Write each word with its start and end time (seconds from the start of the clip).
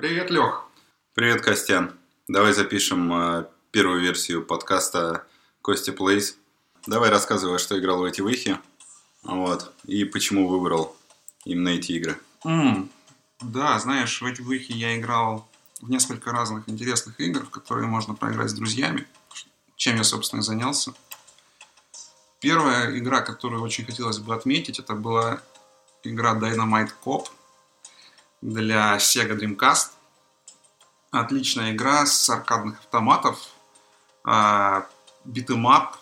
Привет, 0.00 0.30
Лех. 0.30 0.62
Привет, 1.14 1.40
Костян. 1.42 1.92
Давай 2.28 2.52
запишем 2.52 3.12
э, 3.12 3.46
первую 3.72 4.00
версию 4.00 4.44
подкаста 4.46 5.24
Костя 5.60 5.92
Плейс. 5.92 6.36
Давай 6.86 7.10
рассказывай, 7.10 7.58
что 7.58 7.76
играл 7.76 7.98
в 7.98 8.04
эти 8.04 8.20
выхи. 8.20 8.60
Вот. 9.24 9.72
И 9.86 10.04
почему 10.04 10.46
выбрал 10.46 10.96
именно 11.44 11.70
эти 11.70 11.90
игры. 11.90 12.16
М, 12.44 12.88
Да, 13.40 13.76
знаешь, 13.80 14.22
в 14.22 14.24
эти 14.24 14.40
выхи 14.40 14.70
я 14.70 14.96
играл 14.96 15.48
в 15.80 15.90
несколько 15.90 16.30
разных 16.30 16.68
интересных 16.68 17.18
игр, 17.20 17.44
в 17.44 17.50
которые 17.50 17.88
можно 17.88 18.14
проиграть 18.14 18.50
с 18.50 18.54
друзьями, 18.54 19.04
чем 19.74 19.96
я, 19.96 20.04
собственно, 20.04 20.42
и 20.42 20.44
занялся. 20.44 20.92
Первая 22.38 22.96
игра, 22.96 23.20
которую 23.20 23.62
очень 23.62 23.84
хотелось 23.84 24.18
бы 24.20 24.32
отметить, 24.32 24.78
это 24.78 24.94
была 24.94 25.40
игра 26.04 26.34
Dynamite 26.36 26.92
Cop 27.04 27.26
для 28.40 28.96
Sega 28.96 29.36
Dreamcast. 29.38 29.90
Отличная 31.10 31.72
игра 31.72 32.04
с 32.06 32.28
аркадных 32.28 32.78
автоматов, 32.80 33.48
а, 34.24 34.86
beat 35.24 35.56
'em 35.56 35.80
up 35.80 35.96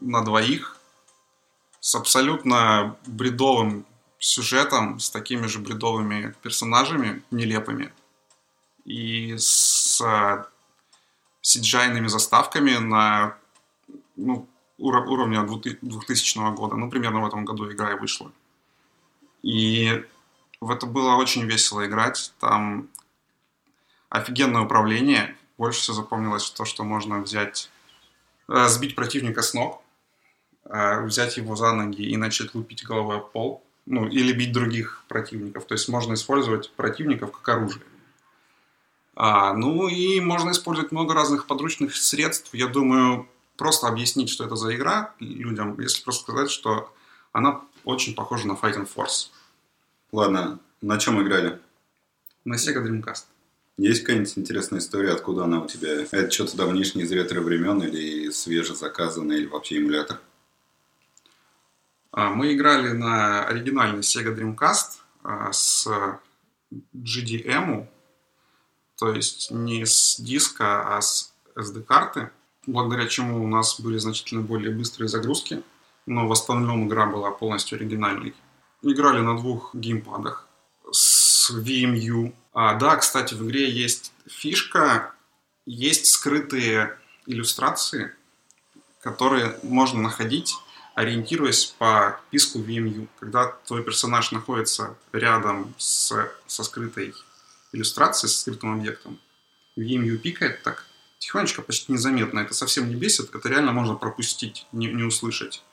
на 0.00 0.24
двоих, 0.24 0.76
с 1.80 1.94
абсолютно 1.94 2.96
бредовым 3.06 3.84
сюжетом, 4.18 4.98
с 4.98 5.10
такими 5.10 5.46
же 5.46 5.58
бредовыми 5.58 6.34
персонажами, 6.42 7.22
нелепыми, 7.30 7.92
и 8.84 9.36
с 9.36 10.00
CGI 11.42 12.08
заставками 12.08 12.76
на 12.78 13.36
ну, 14.16 14.48
уро- 14.78 15.06
уровня 15.06 15.42
2000 15.44 16.54
года. 16.54 16.76
Ну, 16.76 16.90
примерно 16.90 17.20
в 17.20 17.26
этом 17.26 17.44
году 17.44 17.70
игра 17.70 17.92
и 17.92 17.98
вышла. 17.98 18.32
И 19.42 20.04
в 20.60 20.70
это 20.70 20.86
было 20.86 21.16
очень 21.16 21.44
весело 21.44 21.86
играть. 21.86 22.32
Там 22.40 22.88
офигенное 24.08 24.62
управление. 24.62 25.36
Больше 25.58 25.80
всего 25.80 25.96
запомнилось 25.96 26.50
то, 26.50 26.64
что 26.64 26.84
можно 26.84 27.20
взять, 27.20 27.70
э, 28.48 28.68
сбить 28.68 28.94
противника 28.94 29.42
с 29.42 29.54
ног, 29.54 29.82
э, 30.64 31.02
взять 31.02 31.36
его 31.36 31.56
за 31.56 31.72
ноги 31.72 32.02
и 32.02 32.16
начать 32.16 32.54
лупить 32.54 32.84
головой 32.84 33.16
об 33.18 33.30
пол. 33.30 33.62
Ну, 33.86 34.08
или 34.08 34.32
бить 34.32 34.52
других 34.52 35.04
противников. 35.06 35.66
То 35.66 35.74
есть 35.74 35.88
можно 35.88 36.14
использовать 36.14 36.72
противников 36.72 37.30
как 37.30 37.48
оружие. 37.48 37.84
А, 39.14 39.54
ну 39.54 39.88
и 39.88 40.20
можно 40.20 40.50
использовать 40.50 40.92
много 40.92 41.14
разных 41.14 41.46
подручных 41.46 41.94
средств. 41.94 42.52
Я 42.52 42.66
думаю, 42.66 43.28
просто 43.56 43.88
объяснить, 43.88 44.28
что 44.28 44.44
это 44.44 44.56
за 44.56 44.74
игра 44.74 45.14
людям, 45.20 45.80
если 45.80 46.02
просто 46.02 46.22
сказать, 46.22 46.50
что 46.50 46.92
она 47.32 47.62
очень 47.84 48.14
похожа 48.14 48.46
на 48.46 48.52
Fighting 48.52 48.88
Force. 48.92 49.30
Ладно, 50.12 50.60
на 50.80 50.98
чем 50.98 51.22
играли? 51.22 51.58
На 52.44 52.54
Sega 52.54 52.84
Dreamcast. 52.84 53.24
Есть 53.78 54.00
какая-нибудь 54.02 54.38
интересная 54.38 54.78
история, 54.78 55.12
откуда 55.12 55.44
она 55.44 55.60
у 55.60 55.66
тебя? 55.66 56.02
Это 56.10 56.30
что-то 56.30 56.56
давнишнее 56.56 57.04
из 57.04 57.12
ретро 57.12 57.40
времен 57.42 57.82
или 57.82 58.30
свежезаказанный, 58.30 59.38
или 59.38 59.46
вообще 59.46 59.76
эмулятор? 59.78 60.20
А, 62.12 62.30
Мы 62.30 62.54
играли 62.54 62.92
на 62.92 63.44
оригинальный 63.44 64.00
Sega 64.00 64.34
Dreamcast 64.34 65.00
а, 65.22 65.52
с 65.52 65.86
GDM, 66.94 67.86
то 68.96 69.12
есть 69.12 69.50
не 69.50 69.84
с 69.84 70.18
диска, 70.18 70.96
а 70.96 71.02
с 71.02 71.34
SD-карты, 71.54 72.30
благодаря 72.66 73.06
чему 73.06 73.44
у 73.44 73.46
нас 73.46 73.78
были 73.80 73.98
значительно 73.98 74.40
более 74.40 74.74
быстрые 74.74 75.08
загрузки, 75.08 75.62
но 76.06 76.26
в 76.26 76.32
остальном 76.32 76.88
игра 76.88 77.06
была 77.06 77.30
полностью 77.30 77.76
оригинальной. 77.76 78.34
Играли 78.88 79.20
на 79.20 79.36
двух 79.36 79.74
геймпадах 79.74 80.46
с 80.92 81.50
VMU. 81.50 82.32
А, 82.52 82.74
да, 82.74 82.96
кстати, 82.96 83.34
в 83.34 83.44
игре 83.44 83.68
есть 83.68 84.12
фишка, 84.28 85.12
есть 85.66 86.06
скрытые 86.06 86.96
иллюстрации, 87.26 88.14
которые 89.00 89.58
можно 89.64 90.00
находить, 90.00 90.54
ориентируясь 90.94 91.74
по 91.78 92.20
писку 92.30 92.60
VMU. 92.60 93.08
Когда 93.18 93.48
твой 93.66 93.82
персонаж 93.82 94.30
находится 94.30 94.96
рядом 95.12 95.74
с, 95.78 96.12
со 96.46 96.62
скрытой 96.62 97.12
иллюстрацией, 97.72 98.30
со 98.30 98.38
скрытым 98.38 98.74
объектом, 98.74 99.18
VMU 99.76 100.16
пикает 100.18 100.62
так 100.62 100.86
тихонечко, 101.18 101.60
почти 101.60 101.90
незаметно. 101.90 102.38
Это 102.38 102.54
совсем 102.54 102.88
не 102.88 102.94
бесит, 102.94 103.34
это 103.34 103.48
реально 103.48 103.72
можно 103.72 103.96
пропустить, 103.96 104.68
не, 104.70 104.86
не 104.86 105.02
услышать. 105.02 105.64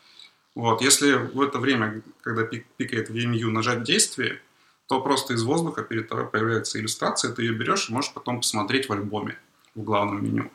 Вот. 0.56 0.82
Если 0.82 1.14
в 1.14 1.42
это 1.42 1.60
время, 1.60 2.02
когда 2.22 2.44
пик, 2.44 2.66
пикает 2.78 3.10
VMU, 3.10 3.50
нажать 3.50 3.84
действие, 3.84 4.42
то 4.88 5.02
просто 5.02 5.34
из 5.34 5.44
воздуха 5.44 5.82
перед 5.84 6.08
тобой 6.08 6.28
появляется 6.28 6.80
иллюстрация, 6.80 7.32
ты 7.32 7.44
ее 7.44 7.54
берешь 7.54 7.90
и 7.90 7.94
можешь 7.94 8.14
потом 8.14 8.38
посмотреть 8.38 8.90
в 8.90 8.94
альбоме 8.94 9.38
в 9.76 9.84
главном 9.84 10.24
меню. 10.24 10.52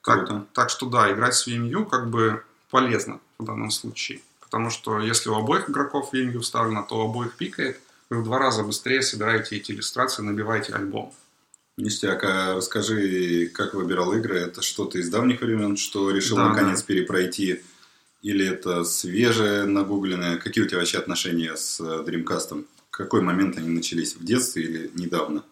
Круто. 0.00 0.26
Так, 0.26 0.46
так 0.52 0.70
что 0.70 0.86
да, 0.86 1.12
играть 1.12 1.34
с 1.34 1.46
VMU 1.46 1.84
как 1.86 2.08
бы 2.08 2.42
полезно 2.70 3.20
в 3.38 3.44
данном 3.44 3.70
случае. 3.70 4.20
Потому 4.40 4.70
что 4.70 4.98
если 5.00 5.28
у 5.28 5.34
обоих 5.34 5.68
игроков 5.68 6.14
VMU 6.14 6.40
вставлено, 6.40 6.82
то 6.82 6.98
у 6.98 7.10
обоих 7.10 7.36
пикает, 7.36 7.80
вы 8.08 8.20
в 8.20 8.24
два 8.24 8.38
раза 8.38 8.62
быстрее 8.62 9.02
собираете 9.02 9.56
эти 9.56 9.72
иллюстрации, 9.72 10.22
набиваете 10.22 10.72
альбом. 10.72 11.12
Ништяк, 11.76 12.24
а 12.24 12.56
расскажи, 12.56 13.50
как 13.54 13.74
выбирал 13.74 14.12
игры? 14.14 14.38
Это 14.38 14.62
что-то 14.62 14.98
из 14.98 15.10
давних 15.10 15.42
времен, 15.42 15.76
что 15.76 16.10
решил 16.10 16.36
Да, 16.36 16.48
наконец 16.48 16.82
перепройти? 16.82 17.62
Или 18.22 18.46
это 18.46 18.84
свежее, 18.84 19.64
нагугленное? 19.64 20.38
Какие 20.38 20.64
у 20.64 20.68
тебя 20.68 20.78
вообще 20.78 20.98
отношения 20.98 21.56
с 21.56 21.80
э, 21.80 22.04
Dreamcast? 22.04 22.64
В 22.88 22.90
какой 22.90 23.22
момент 23.22 23.56
они 23.58 23.68
начались? 23.68 24.16
В 24.16 24.24
детстве 24.24 24.64
или 24.64 24.90
недавно? 24.94 25.44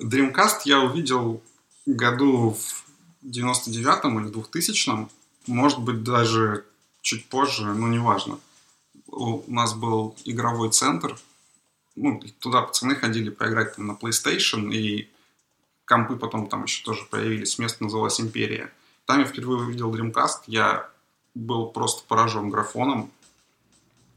Dreamcast 0.00 0.60
я 0.66 0.80
увидел 0.80 1.42
году 1.86 2.50
в 2.50 2.84
99-м 3.24 4.20
или 4.20 4.32
2000-м, 4.32 5.10
может 5.46 5.80
быть, 5.80 6.02
даже 6.02 6.64
чуть 7.02 7.26
позже, 7.26 7.64
но 7.74 7.88
неважно. 7.88 8.38
У 9.08 9.42
нас 9.48 9.74
был 9.74 10.16
игровой 10.24 10.70
центр, 10.70 11.18
ну, 11.96 12.20
туда 12.38 12.62
пацаны 12.62 12.94
ходили 12.94 13.30
поиграть 13.30 13.76
там, 13.76 13.88
на 13.88 13.92
PlayStation, 13.92 14.72
и 14.72 15.10
компы 15.84 16.16
потом 16.16 16.48
там 16.48 16.64
еще 16.64 16.84
тоже 16.84 17.02
появились, 17.10 17.58
место 17.58 17.82
называлось 17.82 18.20
Империя. 18.20 18.72
Там 19.06 19.20
я 19.20 19.24
впервые 19.24 19.62
увидел 19.62 19.92
Dreamcast, 19.92 20.42
я 20.46 20.88
был 21.34 21.66
просто 21.68 22.02
поражен 22.06 22.50
графоном. 22.50 23.10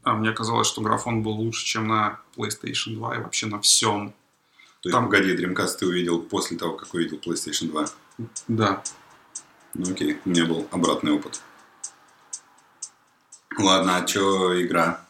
А 0.02 0.14
мне 0.14 0.32
казалось, 0.32 0.66
что 0.66 0.82
графон 0.82 1.22
был 1.22 1.32
лучше, 1.32 1.64
чем 1.64 1.88
на 1.88 2.20
PlayStation 2.36 2.94
2 2.94 3.16
и 3.16 3.18
вообще 3.20 3.46
на 3.46 3.60
всем. 3.60 4.10
То 4.80 4.88
есть, 4.90 4.92
Там- 4.94 5.06
погоди, 5.06 5.34
Dreamcast 5.34 5.78
ты 5.78 5.86
увидел 5.86 6.20
после 6.20 6.58
того, 6.58 6.76
как 6.76 6.92
увидел 6.92 7.18
PlayStation 7.18 7.68
2? 7.68 7.86
Да, 8.48 8.82
Ну 9.72 9.90
окей, 9.90 10.20
у 10.24 10.28
меня 10.28 10.44
был 10.44 10.68
обратный 10.70 11.12
опыт. 11.12 11.40
Ладно, 13.58 13.96
а 13.96 14.06
что 14.06 14.60
игра? 14.62 15.04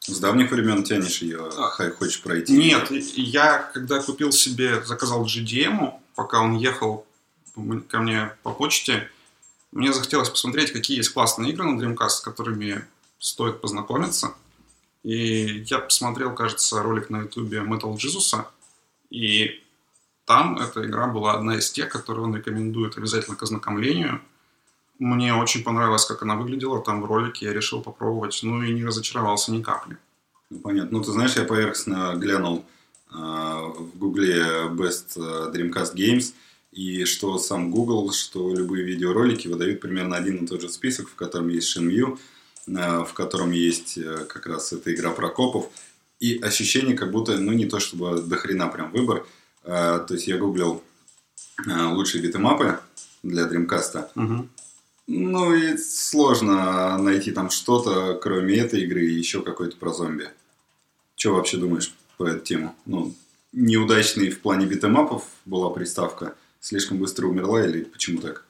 С 0.00 0.18
давних 0.20 0.50
времен 0.50 0.82
тянешь 0.84 1.18
ее, 1.22 1.50
А. 1.56 1.70
хочешь 1.90 2.22
пройти? 2.22 2.52
Нет, 2.56 2.90
я 2.90 3.58
когда 3.74 4.00
купил 4.02 4.32
себе, 4.32 4.82
заказал 4.84 5.24
GDM, 5.24 5.94
пока 6.14 6.40
он 6.40 6.56
ехал 6.56 7.06
ко 7.88 7.98
мне 8.00 8.32
по 8.42 8.52
почте, 8.52 9.10
мне 9.72 9.92
захотелось 9.92 10.30
посмотреть, 10.30 10.72
какие 10.72 10.98
есть 10.98 11.10
классные 11.10 11.52
игры 11.52 11.64
на 11.64 11.80
Dreamcast, 11.80 12.08
с 12.08 12.20
которыми 12.20 12.84
стоит 13.18 13.60
познакомиться. 13.60 14.34
И 15.02 15.64
я 15.68 15.78
посмотрел, 15.78 16.34
кажется, 16.34 16.82
ролик 16.82 17.10
на 17.10 17.18
ютубе 17.18 17.58
Metal 17.58 17.94
Jesus, 17.94 18.44
и 19.10 19.62
там 20.24 20.58
эта 20.58 20.84
игра 20.84 21.06
была 21.06 21.34
одна 21.34 21.56
из 21.56 21.70
тех, 21.70 21.88
которые 21.88 22.24
он 22.24 22.34
рекомендует 22.34 22.98
обязательно 22.98 23.36
к 23.36 23.42
ознакомлению. 23.42 24.20
Мне 24.98 25.34
очень 25.34 25.62
понравилось, 25.62 26.06
как 26.06 26.22
она 26.22 26.34
выглядела 26.34 26.82
там 26.82 27.02
в 27.02 27.04
ролике, 27.04 27.46
я 27.46 27.52
решил 27.52 27.82
попробовать, 27.82 28.40
ну 28.42 28.62
и 28.62 28.72
не 28.72 28.84
разочаровался 28.84 29.52
ни 29.52 29.62
капли. 29.62 29.98
Ну, 30.50 30.58
понятно. 30.60 30.98
Ну, 30.98 31.04
ты 31.04 31.12
знаешь, 31.12 31.36
я 31.36 31.44
поверхностно 31.44 32.14
глянул 32.16 32.64
э, 33.12 33.14
в 33.14 33.98
гугле 33.98 34.42
Best 34.70 35.16
э, 35.16 35.52
Dreamcast 35.54 35.94
Games, 35.94 36.34
и 36.76 37.04
что 37.06 37.38
сам 37.38 37.70
Google, 37.70 38.12
что 38.12 38.54
любые 38.54 38.84
видеоролики 38.84 39.48
выдают 39.48 39.80
примерно 39.80 40.16
один 40.16 40.44
и 40.44 40.46
тот 40.46 40.60
же 40.60 40.68
список, 40.68 41.08
в 41.08 41.14
котором 41.14 41.48
есть 41.48 41.74
Shenmue, 41.74 42.18
э, 42.66 43.04
в 43.04 43.12
котором 43.14 43.50
есть 43.52 43.96
э, 43.96 44.26
как 44.28 44.46
раз 44.46 44.74
эта 44.74 44.94
игра 44.94 45.10
про 45.10 45.30
копов, 45.30 45.70
и 46.20 46.38
ощущение, 46.38 46.94
как 46.94 47.10
будто, 47.10 47.38
ну, 47.38 47.52
не 47.52 47.64
то 47.64 47.80
чтобы 47.80 48.20
до 48.20 48.36
хрена 48.36 48.68
прям 48.68 48.92
выбор, 48.92 49.26
Э, 49.66 50.04
то 50.06 50.14
есть 50.14 50.28
я 50.28 50.38
гуглил 50.38 50.80
лучшие 51.66 52.22
битэмапы 52.22 52.78
для 53.24 53.48
Dreamcast, 53.48 54.10
Мгм. 54.14 54.48
ну 55.08 55.54
и 55.54 55.76
сложно 55.76 56.96
найти 56.98 57.32
там 57.32 57.50
что-то, 57.50 58.14
кроме 58.22 58.54
этой 58.58 58.82
игры 58.82 59.06
и 59.06 59.14
еще 59.14 59.42
какой-то 59.42 59.76
про 59.76 59.92
зомби. 59.92 60.28
Что 61.16 61.34
вообще 61.34 61.56
думаешь 61.56 61.92
по 62.16 62.28
эту 62.28 62.44
тему? 62.44 62.76
Ну, 62.86 63.12
неудачный 63.52 64.30
в 64.30 64.40
плане 64.40 64.66
битэмапов 64.66 65.24
была 65.46 65.70
приставка, 65.70 66.36
слишком 66.60 66.98
быстро 66.98 67.26
умерла 67.26 67.64
или 67.64 67.84
почему 67.84 68.20
так? 68.20 68.44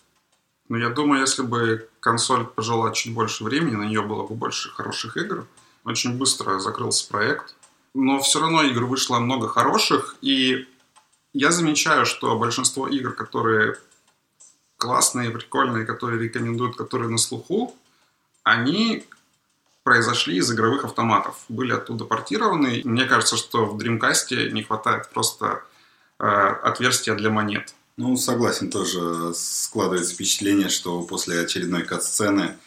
Ну, 0.69 0.79
я 0.79 0.91
думаю, 0.91 1.21
если 1.21 1.43
бы 1.43 1.89
консоль 2.01 2.45
пожила 2.45 2.93
чуть 2.93 3.15
больше 3.15 3.45
времени, 3.45 3.77
на 3.77 3.85
нее 3.85 4.03
было 4.03 4.27
бы 4.27 4.35
больше 4.35 4.71
хороших 4.71 5.17
игр. 5.17 5.47
Очень 5.85 6.19
быстро 6.19 6.59
закрылся 6.59 7.09
проект. 7.09 7.55
Но 7.95 8.21
все 8.21 8.41
равно 8.41 8.63
игр 8.63 8.85
вышло 8.85 9.19
много 9.19 9.49
хороших, 9.49 10.17
и 10.21 10.67
я 11.33 11.51
замечаю, 11.51 12.05
что 12.05 12.39
большинство 12.39 12.89
игр, 12.89 13.13
которые 13.13 13.77
классные, 14.77 15.31
прикольные, 15.31 15.87
которые 15.87 16.21
рекомендуют, 16.21 16.77
которые 16.77 17.09
на 17.09 17.19
слуху, 17.19 17.75
они 18.43 19.07
произошли 19.83 20.37
из 20.37 20.51
игровых 20.53 20.85
автоматов, 20.85 21.45
были 21.49 21.73
оттуда 21.73 22.05
портированы. 22.05 22.83
Мне 22.85 23.05
кажется, 23.05 23.37
что 23.37 23.67
в 23.67 23.79
Dreamcast 23.79 24.51
не 24.51 24.63
хватает 24.63 25.11
просто 25.11 25.63
э, 26.19 26.27
отверстия 26.27 27.15
для 27.15 27.31
монет. 27.31 27.75
Ну, 27.97 28.17
согласен, 28.19 28.71
тоже 28.71 29.33
складывается 29.35 30.13
впечатление, 30.13 30.69
что 30.69 31.03
после 31.03 31.41
очередной 31.41 31.83
кат-сцены 31.83 32.59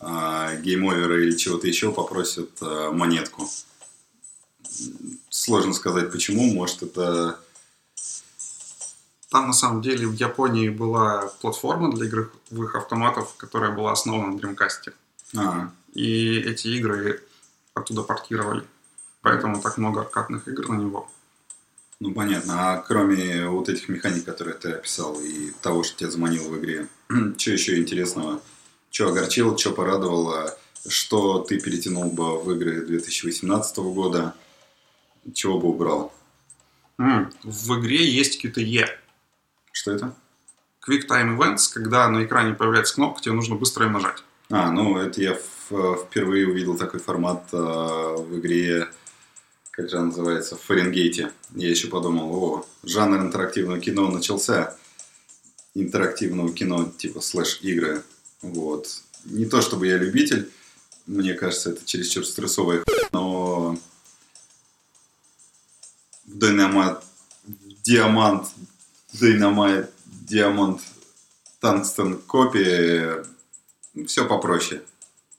э, 0.00 0.60
гейм-оверы 0.62 1.26
или 1.26 1.36
чего-то 1.36 1.66
еще 1.66 1.92
попросят 1.92 2.50
э, 2.62 2.90
монетку. 2.90 3.46
Сложно 5.28 5.74
сказать 5.74 6.10
почему, 6.10 6.50
может 6.54 6.82
это... 6.82 7.38
Там 9.30 9.48
на 9.48 9.52
самом 9.52 9.82
деле 9.82 10.06
в 10.06 10.14
Японии 10.14 10.70
была 10.70 11.30
платформа 11.40 11.94
для 11.94 12.06
игровых 12.06 12.74
автоматов, 12.74 13.34
которая 13.36 13.72
была 13.72 13.92
основана 13.92 14.34
на 14.34 14.38
Dreamcast. 14.38 14.92
А, 15.36 15.70
И 15.92 16.38
эти 16.38 16.68
игры 16.68 17.22
оттуда 17.74 18.02
портировали. 18.02 18.64
Поэтому 19.20 19.60
так 19.60 19.76
много 19.76 20.00
аркадных 20.00 20.48
игр 20.48 20.68
на 20.68 20.76
него. 20.76 21.10
Ну 22.02 22.12
понятно. 22.14 22.72
А 22.72 22.76
кроме 22.78 23.46
вот 23.48 23.68
этих 23.68 23.88
механик, 23.88 24.24
которые 24.24 24.54
ты 24.56 24.72
описал, 24.72 25.20
и 25.20 25.50
того, 25.62 25.82
что 25.84 25.96
тебя 25.98 26.10
заманило 26.10 26.48
в 26.48 26.58
игре, 26.58 26.88
что 27.38 27.50
еще 27.52 27.78
интересного? 27.78 28.40
Что 28.90 29.08
огорчило, 29.08 29.56
что 29.56 29.70
порадовало? 29.72 30.56
Что 30.88 31.38
ты 31.38 31.60
перетянул 31.60 32.10
бы 32.10 32.40
в 32.42 32.52
игры 32.52 32.84
2018 32.84 33.76
года? 33.78 34.34
Чего 35.32 35.58
бы 35.60 35.68
убрал? 35.68 36.12
М, 36.98 37.32
В 37.44 37.78
игре 37.80 38.04
есть 38.04 38.44
QTE. 38.44 38.86
Что 39.72 39.92
это? 39.92 40.14
Quick 40.86 41.06
Time 41.08 41.38
Events, 41.38 41.72
когда 41.72 42.08
на 42.08 42.24
экране 42.24 42.54
появляется 42.54 42.96
кнопка, 42.96 43.22
тебе 43.22 43.34
нужно 43.34 43.54
быстро 43.54 43.84
ее 43.86 43.92
нажать. 43.92 44.24
А, 44.50 44.70
ну 44.72 44.98
это 44.98 45.22
я 45.22 45.38
в- 45.70 46.04
впервые 46.04 46.48
увидел 46.48 46.76
такой 46.76 46.98
формат 46.98 47.44
э, 47.52 47.56
в 47.56 48.38
игре, 48.40 48.88
как 49.72 49.88
же 49.88 49.98
называется, 49.98 50.56
в 50.56 50.62
Фаренгейте. 50.62 51.32
Я 51.54 51.70
еще 51.70 51.88
подумал, 51.88 52.34
о, 52.34 52.66
жанр 52.84 53.22
интерактивного 53.22 53.80
кино 53.80 54.08
начался. 54.08 54.76
Интерактивного 55.74 56.52
кино 56.52 56.92
типа 56.96 57.22
слэш-игры. 57.22 58.02
Вот. 58.42 58.86
Не 59.24 59.46
то 59.46 59.62
чтобы 59.62 59.86
я 59.86 59.96
любитель, 59.96 60.50
мне 61.06 61.32
кажется, 61.32 61.70
это 61.70 61.84
чересчур 61.86 62.26
стрессовая 62.26 62.84
хуйня, 62.84 63.08
но 63.12 63.78
в 66.26 67.02
Диамант, 67.82 68.48
Dynamite, 69.14 69.88
Диамант, 70.04 70.82
Тангстен 71.60 72.18
копии 72.18 73.24
все 74.06 74.26
попроще. 74.26 74.82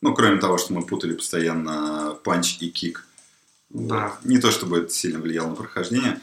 Ну, 0.01 0.15
кроме 0.15 0.39
того, 0.39 0.57
что 0.57 0.73
мы 0.73 0.83
путали 0.83 1.13
постоянно 1.13 2.17
панч 2.23 2.57
и 2.61 2.69
кик. 2.69 3.05
Да. 3.73 4.17
Не 4.23 4.37
то, 4.39 4.51
чтобы 4.51 4.79
это 4.79 4.89
сильно 4.93 5.19
влияло 5.19 5.49
на 5.49 5.55
прохождение. 5.55 6.19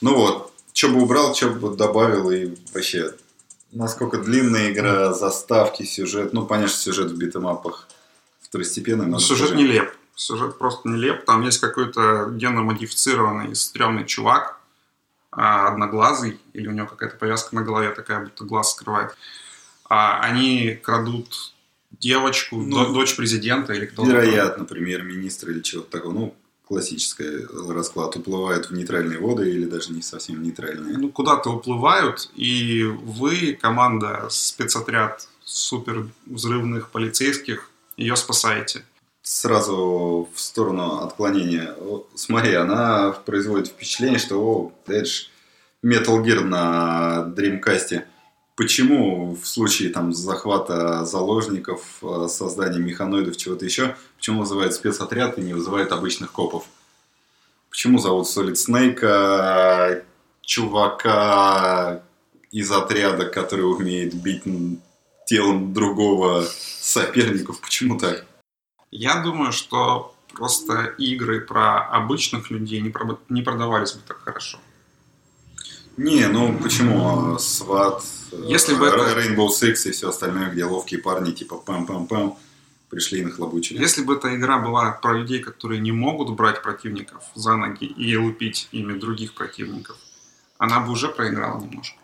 Ну 0.00 0.14
вот, 0.14 0.52
что 0.72 0.88
бы 0.88 1.02
убрал, 1.02 1.34
что 1.34 1.50
бы 1.50 1.74
добавил 1.76 2.30
и 2.30 2.54
вообще... 2.72 3.12
Насколько 3.72 4.18
длинная 4.18 4.72
игра, 4.72 5.12
заставки, 5.12 5.82
сюжет. 5.82 6.32
Ну, 6.32 6.46
понятно, 6.46 6.72
сюжет 6.74 7.10
в 7.10 7.16
битэмапах 7.18 7.88
второстепенный. 8.40 9.06
но 9.06 9.18
Сюжет 9.18 9.48
скажи. 9.48 9.62
нелеп. 9.62 9.90
Сюжет 10.14 10.56
просто 10.58 10.88
нелеп. 10.88 11.24
Там 11.26 11.42
есть 11.42 11.58
какой-то 11.58 12.30
генно-модифицированный 12.30 13.54
стрёмный 13.54 14.06
чувак, 14.06 14.58
а, 15.30 15.68
одноглазый, 15.68 16.38
или 16.54 16.68
у 16.68 16.70
него 16.70 16.86
какая-то 16.86 17.16
повязка 17.16 17.54
на 17.54 17.62
голове 17.62 17.90
такая, 17.90 18.20
будто 18.24 18.44
глаз 18.44 18.70
скрывает. 18.72 19.14
А 19.90 20.20
они 20.20 20.78
крадут 20.82 21.52
девочку, 21.90 22.56
Ну, 22.56 22.86
до- 22.86 22.92
дочь 22.92 23.14
президента 23.16 23.72
или 23.74 23.86
кто-то. 23.86 24.08
Вероятно, 24.08 24.64
премьер-министр 24.64 25.50
или 25.50 25.60
чего-то 25.60 25.90
такого. 25.90 26.12
Ну, 26.12 26.36
классический 26.66 27.46
расклад. 27.72 28.16
Уплывают 28.16 28.70
в 28.70 28.74
нейтральные 28.74 29.18
воды 29.18 29.48
или 29.50 29.66
даже 29.66 29.92
не 29.92 30.02
совсем 30.02 30.42
нейтральные. 30.42 30.98
Ну, 30.98 31.10
куда-то 31.10 31.50
уплывают, 31.50 32.30
и 32.34 32.82
вы, 32.82 33.56
команда, 33.60 34.26
спецотряд 34.30 35.28
супер 35.44 36.08
взрывных 36.26 36.90
полицейских, 36.90 37.70
ее 37.96 38.16
спасаете. 38.16 38.84
сразу 39.22 40.28
в 40.32 40.40
сторону 40.40 41.02
отклонения. 41.02 41.74
Смотри, 42.14 42.54
она 42.54 43.10
производит 43.10 43.68
впечатление, 43.68 44.18
что 44.20 44.40
о, 44.40 44.72
это 44.86 45.04
ж 45.04 45.30
Metal 45.84 46.22
Gear 46.22 46.44
на 46.44 47.32
Dreamcast. 47.36 48.02
Почему 48.56 49.36
в 49.36 49.46
случае 49.46 49.90
там 49.90 50.14
захвата 50.14 51.04
заложников, 51.04 51.98
э, 52.00 52.26
создания 52.28 52.78
механоидов, 52.78 53.36
чего-то 53.36 53.66
еще, 53.66 53.96
почему 54.16 54.40
вызывают 54.40 54.72
спецотряд 54.72 55.36
и 55.36 55.42
не 55.42 55.52
вызывают 55.52 55.92
обычных 55.92 56.32
копов? 56.32 56.64
Почему 57.68 57.98
зовут 57.98 58.26
Solid 58.26 58.54
Snake, 58.54 59.00
а, 59.02 60.02
чувака 60.40 62.02
из 62.50 62.72
отряда, 62.72 63.26
который 63.26 63.70
умеет 63.70 64.14
бить 64.14 64.44
телом 65.26 65.74
другого 65.74 66.46
соперников? 66.80 67.60
Почему 67.60 67.98
так? 67.98 68.24
Я 68.90 69.16
думаю, 69.16 69.52
что 69.52 70.14
просто 70.32 70.94
игры 70.96 71.42
про 71.42 71.86
обычных 71.88 72.50
людей 72.50 72.80
не, 72.80 72.94
не 73.28 73.42
продавались 73.42 73.92
бы 73.92 74.00
так 74.06 74.16
хорошо. 74.18 74.58
Не, 75.96 76.26
ну 76.28 76.58
почему? 76.62 77.38
Сват, 77.38 78.02
Если 78.32 78.74
бы 78.74 78.86
это- 78.86 79.18
Rainbow 79.18 79.48
Six 79.48 79.88
и 79.88 79.90
все 79.92 80.08
остальное, 80.10 80.50
где 80.50 80.64
ловкие 80.64 81.00
парни 81.00 81.32
типа 81.32 81.62
пам-пам-пам 81.64 82.36
пришли 82.90 83.20
и 83.20 83.24
нахлобучили. 83.24 83.78
Если 83.78 84.02
бы 84.02 84.14
эта 84.14 84.34
игра 84.36 84.58
была 84.58 84.92
про 84.92 85.14
людей, 85.18 85.40
которые 85.40 85.80
не 85.80 85.92
могут 85.92 86.30
брать 86.36 86.62
противников 86.62 87.24
за 87.34 87.56
ноги 87.56 87.84
и 87.84 88.16
лупить 88.16 88.68
ими 88.72 88.98
других 88.98 89.34
противников, 89.34 89.96
она 90.58 90.80
бы 90.80 90.92
уже 90.92 91.08
проиграла 91.08 91.60
немножко. 91.60 91.98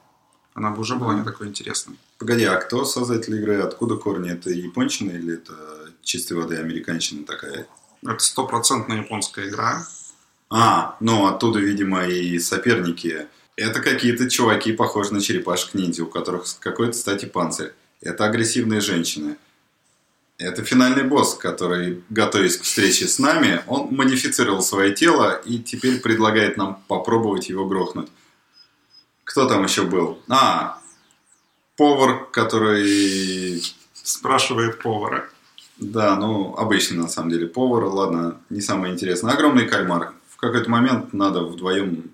Она 0.54 0.70
бы 0.70 0.80
уже 0.80 0.96
была 0.96 1.14
не 1.14 1.24
такой 1.24 1.48
интересной. 1.48 1.96
Погоди, 2.18 2.44
а 2.44 2.56
кто 2.56 2.84
создатель 2.84 3.34
игры? 3.36 3.60
Откуда 3.62 3.96
корни? 3.96 4.30
Это 4.30 4.50
япончина 4.50 5.12
или 5.12 5.34
это 5.34 5.54
чистой 6.02 6.34
воды 6.34 6.56
американщина 6.56 7.24
такая? 7.24 7.66
Это 8.06 8.18
стопроцентная 8.18 8.98
японская 8.98 9.48
игра. 9.48 9.86
А, 10.50 10.96
ну 11.00 11.26
оттуда, 11.26 11.58
видимо, 11.60 12.06
и 12.06 12.38
соперники. 12.38 13.28
Это 13.62 13.80
какие-то 13.80 14.28
чуваки, 14.28 14.72
похожие 14.72 15.14
на 15.14 15.20
черепашек-ниндзя, 15.20 16.02
у 16.02 16.06
которых 16.06 16.48
с 16.48 16.54
какой-то 16.54 16.94
стати 16.94 17.26
панцирь. 17.26 17.72
Это 18.00 18.24
агрессивные 18.24 18.80
женщины. 18.80 19.36
Это 20.36 20.64
финальный 20.64 21.04
босс, 21.04 21.36
который, 21.36 22.02
готовясь 22.10 22.56
к 22.56 22.64
встрече 22.64 23.06
с 23.06 23.20
нами, 23.20 23.62
он 23.68 23.94
модифицировал 23.94 24.62
свое 24.62 24.92
тело 24.92 25.40
и 25.44 25.60
теперь 25.60 26.00
предлагает 26.00 26.56
нам 26.56 26.82
попробовать 26.88 27.50
его 27.50 27.64
грохнуть. 27.66 28.08
Кто 29.22 29.46
там 29.46 29.62
еще 29.62 29.82
был? 29.82 30.18
А, 30.28 30.80
повар, 31.76 32.26
который... 32.32 33.62
Спрашивает 33.94 34.82
повара. 34.82 35.30
Да, 35.76 36.16
ну, 36.16 36.56
обычный 36.56 36.98
на 36.98 37.08
самом 37.08 37.30
деле 37.30 37.46
повар, 37.46 37.84
ладно, 37.84 38.40
не 38.50 38.60
самое 38.60 38.92
интересное. 38.92 39.34
Огромный 39.34 39.68
кальмар. 39.68 40.14
В 40.28 40.36
какой-то 40.36 40.68
момент 40.68 41.12
надо 41.12 41.44
вдвоем 41.44 42.10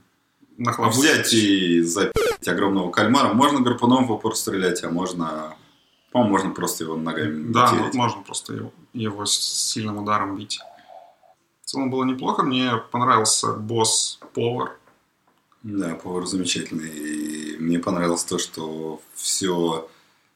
Нахлобучить. 0.59 1.01
взять 1.01 1.33
и 1.33 1.81
запить 1.83 2.49
огромного 2.49 2.91
кальмара. 2.91 3.33
Можно 3.33 3.61
гарпуном 3.61 4.07
в 4.07 4.13
упор 4.13 4.37
стрелять, 4.37 4.83
а 4.85 4.91
можно... 4.91 5.57
По-моему, 6.11 6.33
можно 6.33 6.51
просто 6.51 6.85
его 6.85 6.97
ногами 6.97 7.53
Да, 7.53 7.71
тереть. 7.71 7.95
можно 7.95 8.23
просто 8.23 8.55
его, 8.55 8.73
его 8.93 9.25
сильным 9.27 9.99
ударом 9.99 10.37
бить. 10.37 10.59
В 11.63 11.71
целом 11.71 11.91
было 11.91 12.05
неплохо. 12.05 12.43
Мне 12.43 12.73
понравился 12.91 13.53
босс-повар. 13.53 14.79
Да, 15.63 15.95
повар 15.97 16.27
замечательный. 16.27 16.89
И 16.89 17.57
мне 17.59 17.79
понравилось 17.79 18.25
то, 18.25 18.39
что 18.39 19.01
все, 19.15 19.89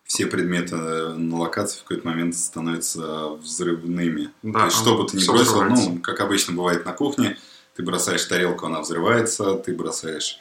все 0.04 0.26
предметы 0.26 0.76
на 0.76 1.38
локации 1.38 1.78
в 1.78 1.82
какой-то 1.84 2.06
момент 2.06 2.36
становятся 2.36 3.28
взрывными. 3.30 4.30
Да, 4.42 4.60
то 4.60 4.64
есть, 4.66 4.76
что 4.76 4.96
бы 4.96 5.08
ты 5.08 5.16
ни 5.16 5.26
бросил, 5.26 5.62
ну, 5.64 5.98
как 6.00 6.20
обычно 6.20 6.54
бывает 6.54 6.84
на 6.84 6.92
кухне, 6.92 7.38
ты 7.76 7.82
бросаешь 7.82 8.24
тарелку, 8.24 8.66
она 8.66 8.80
взрывается, 8.80 9.54
ты 9.54 9.74
бросаешь 9.74 10.38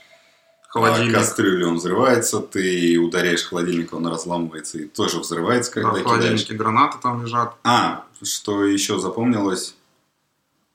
Холодильник. 0.67 1.15
а, 1.15 1.19
кастрюлю, 1.19 1.67
он 1.69 1.75
взрывается, 1.77 2.39
ты 2.39 2.97
ударяешь 2.97 3.43
холодильник, 3.43 3.93
он 3.93 4.07
разламывается 4.07 4.77
и 4.79 4.85
тоже 4.85 5.19
взрывается, 5.19 5.71
Да, 5.71 5.81
когда 5.81 5.89
в 5.89 5.93
кидаешь. 5.95 6.07
холодильнике 6.09 6.53
гранаты 6.55 6.97
там 7.01 7.23
лежат. 7.25 7.55
А, 7.63 8.05
что 8.23 8.65
еще 8.65 8.97
запомнилось? 8.99 9.75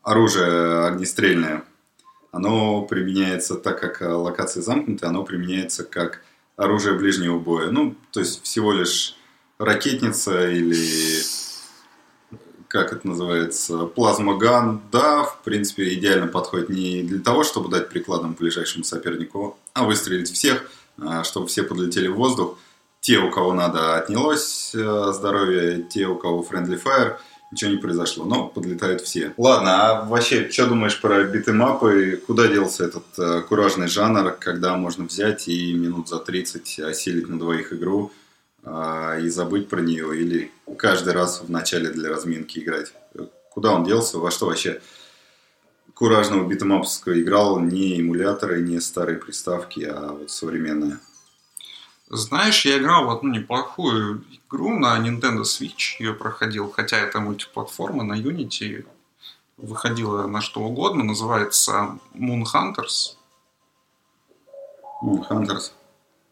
Оружие 0.03 0.87
огнестрельное. 0.87 1.65
Оно 2.31 2.83
применяется, 2.83 3.55
так 3.55 3.81
как 3.81 4.03
э, 4.03 4.09
локации 4.09 4.61
замкнуты, 4.61 5.07
оно 5.07 5.25
применяется 5.25 5.85
как 5.85 6.21
оружие 6.57 6.95
ближнего 6.95 7.39
боя. 7.39 7.71
Ну, 7.71 7.95
то 8.13 8.21
есть 8.21 8.43
всего 8.45 8.73
лишь 8.73 9.17
ракетница 9.59 10.51
или 10.51 10.77
как 12.69 12.93
это 12.93 13.07
называется, 13.07 13.87
плазмоган, 13.87 14.81
да, 14.93 15.23
в 15.23 15.43
принципе, 15.43 15.95
идеально 15.95 16.27
подходит 16.27 16.69
не 16.69 17.03
для 17.03 17.21
того, 17.21 17.45
чтобы 17.45 17.71
дать 17.71 17.89
прикладом 17.89 18.35
ближайшему 18.35 18.85
сопернику, 18.85 19.59
а 19.73 19.85
выстрелить 19.85 20.31
всех, 20.31 20.69
а, 21.01 21.25
чтобы 21.25 21.47
все 21.47 21.63
подлетели 21.63 22.09
в 22.09 22.17
воздух. 22.17 22.59
Те, 23.01 23.19
у 23.19 23.31
кого 23.31 23.53
надо, 23.53 23.97
отнялось 23.97 24.73
э, 24.75 25.13
здоровье, 25.13 25.87
те, 25.89 26.07
у 26.07 26.17
кого 26.17 26.43
friendly 26.43 26.83
fire, 26.83 27.17
ничего 27.53 27.71
не 27.71 27.77
произошло, 27.77 28.25
но 28.25 28.49
подлетают 28.49 29.01
все. 29.03 29.33
Ладно, 29.37 29.77
а 29.77 30.05
вообще, 30.05 30.51
что 30.51 30.67
думаешь 30.67 31.01
про 31.01 31.23
битэмапы? 31.23 32.21
Куда 32.27 32.49
делся 32.49 32.85
этот 32.85 33.05
э, 33.19 33.43
куражный 33.43 33.87
жанр, 33.87 34.33
когда 34.33 34.77
можно 34.77 35.05
взять 35.05 35.47
и 35.47 35.73
минут 35.73 36.09
за 36.09 36.19
30 36.19 36.81
осилить 36.81 37.29
на 37.29 37.39
двоих 37.39 37.73
игру 37.73 38.11
и 38.67 39.29
забыть 39.29 39.69
про 39.69 39.81
нее, 39.81 40.19
или 40.19 40.51
каждый 40.77 41.13
раз 41.13 41.41
в 41.41 41.51
начале 41.51 41.91
для 41.91 42.11
разминки 42.11 42.59
играть? 42.59 42.93
Куда 43.51 43.73
он 43.73 43.85
делся? 43.85 44.19
Во 44.19 44.31
что 44.31 44.47
вообще 44.47 44.83
куражного 45.95 46.47
битэмапского 46.47 47.19
играл 47.21 47.61
не 47.61 48.01
эмуляторы, 48.01 48.61
не 48.61 48.81
старые 48.81 49.19
приставки, 49.19 49.85
а 49.85 50.13
вот 50.13 50.31
современные? 50.31 50.99
Знаешь, 52.09 52.65
я 52.65 52.79
играл 52.79 53.07
в 53.07 53.11
одну 53.11 53.31
неплохую 53.31 54.25
игру 54.31 54.79
на 54.79 54.99
Nintendo 54.99 55.43
Switch, 55.43 55.97
ее 55.99 56.15
проходил, 56.15 56.71
хотя 56.71 56.99
это 56.99 57.19
мультиплатформа 57.19 58.05
на 58.05 58.15
Unity, 58.15 58.87
выходила 59.57 60.27
на 60.27 60.41
что 60.41 60.61
угодно, 60.61 61.03
называется 61.03 61.99
Moon 62.15 62.45
Hunters. 62.45 63.17
Moon 65.03 65.27
Hunters. 65.29 65.73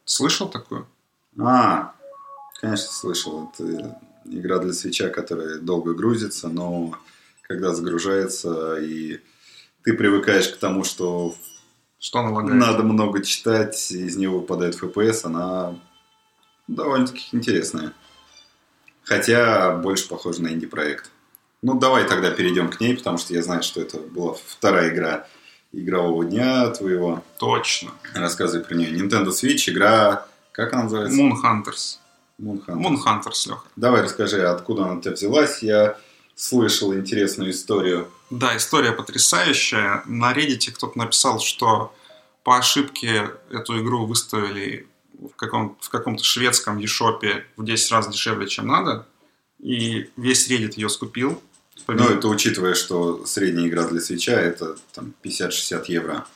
Слышал 0.04 0.48
такую? 0.48 0.86
А, 1.40 1.93
конечно, 2.64 2.92
слышал. 2.92 3.50
Это 3.52 4.00
игра 4.24 4.58
для 4.58 4.72
свеча, 4.72 5.08
которая 5.10 5.58
долго 5.58 5.94
грузится, 5.94 6.48
но 6.48 6.98
когда 7.42 7.74
загружается 7.74 8.76
и 8.76 9.20
ты 9.82 9.92
привыкаешь 9.92 10.48
к 10.48 10.56
тому, 10.56 10.82
что 10.82 11.34
что 11.98 12.20
она 12.20 12.30
лагает? 12.30 12.54
Надо 12.54 12.82
много 12.82 13.22
читать, 13.22 13.90
из 13.90 14.16
него 14.16 14.40
выпадает 14.40 14.82
FPS, 14.82 15.20
она 15.24 15.78
довольно-таки 16.68 17.24
интересная. 17.32 17.92
Хотя 19.04 19.76
больше 19.76 20.08
похожа 20.08 20.42
на 20.42 20.48
инди-проект. 20.48 21.10
Ну, 21.60 21.78
давай 21.78 22.06
тогда 22.06 22.30
перейдем 22.30 22.70
к 22.70 22.80
ней, 22.80 22.96
потому 22.96 23.18
что 23.18 23.34
я 23.34 23.42
знаю, 23.42 23.62
что 23.62 23.80
это 23.80 23.98
была 23.98 24.34
вторая 24.46 24.90
игра 24.90 25.26
игрового 25.72 26.24
дня 26.24 26.68
твоего. 26.70 27.22
Точно. 27.38 27.90
Рассказывай 28.14 28.64
про 28.64 28.74
нее. 28.74 28.90
Nintendo 28.90 29.28
Switch, 29.28 29.70
игра... 29.70 30.26
Как 30.52 30.72
она 30.72 30.84
называется? 30.84 31.20
Moon 31.20 31.32
Hunters. 31.42 31.98
Moon 32.44 32.96
Hunters, 33.04 33.48
Леха. 33.48 33.62
Давай 33.76 34.02
расскажи, 34.02 34.42
откуда 34.46 34.84
она 34.84 34.94
у 34.94 35.00
тебя 35.00 35.12
взялась. 35.12 35.62
Я 35.62 35.98
слышал 36.34 36.94
интересную 36.94 37.50
историю 37.50 38.08
да, 38.30 38.56
история 38.56 38.92
потрясающая. 38.92 40.02
На 40.06 40.32
Reddit 40.32 40.72
кто-то 40.72 40.98
написал, 40.98 41.40
что 41.40 41.94
по 42.42 42.58
ошибке 42.58 43.30
эту 43.50 43.80
игру 43.80 44.06
выставили 44.06 44.88
в, 45.12 45.36
каком- 45.36 45.76
в 45.80 45.88
каком-то 45.88 46.24
шведском 46.24 46.78
eShop 46.78 47.44
в 47.56 47.64
10 47.64 47.92
раз 47.92 48.08
дешевле, 48.08 48.48
чем 48.48 48.66
надо. 48.66 49.06
И 49.60 50.10
весь 50.16 50.50
Reddit 50.50 50.72
ее 50.76 50.88
скупил. 50.88 51.40
Ну, 51.86 52.08
это 52.08 52.28
учитывая, 52.28 52.74
что 52.74 53.24
средняя 53.26 53.68
игра 53.68 53.86
для 53.86 54.00
свеча 54.00 54.32
это 54.32 54.76
там 54.92 55.12
50-60 55.22 55.84
евро. 55.88 56.26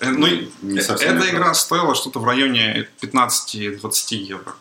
Э, 0.00 0.10
ну, 0.10 0.26
не 0.62 0.80
совсем 0.80 1.18
эта 1.18 1.30
игра 1.30 1.54
стоила 1.54 1.94
что-то 1.94 2.18
в 2.18 2.24
районе 2.24 2.88
15-20 3.00 4.14
евро. 4.14 4.54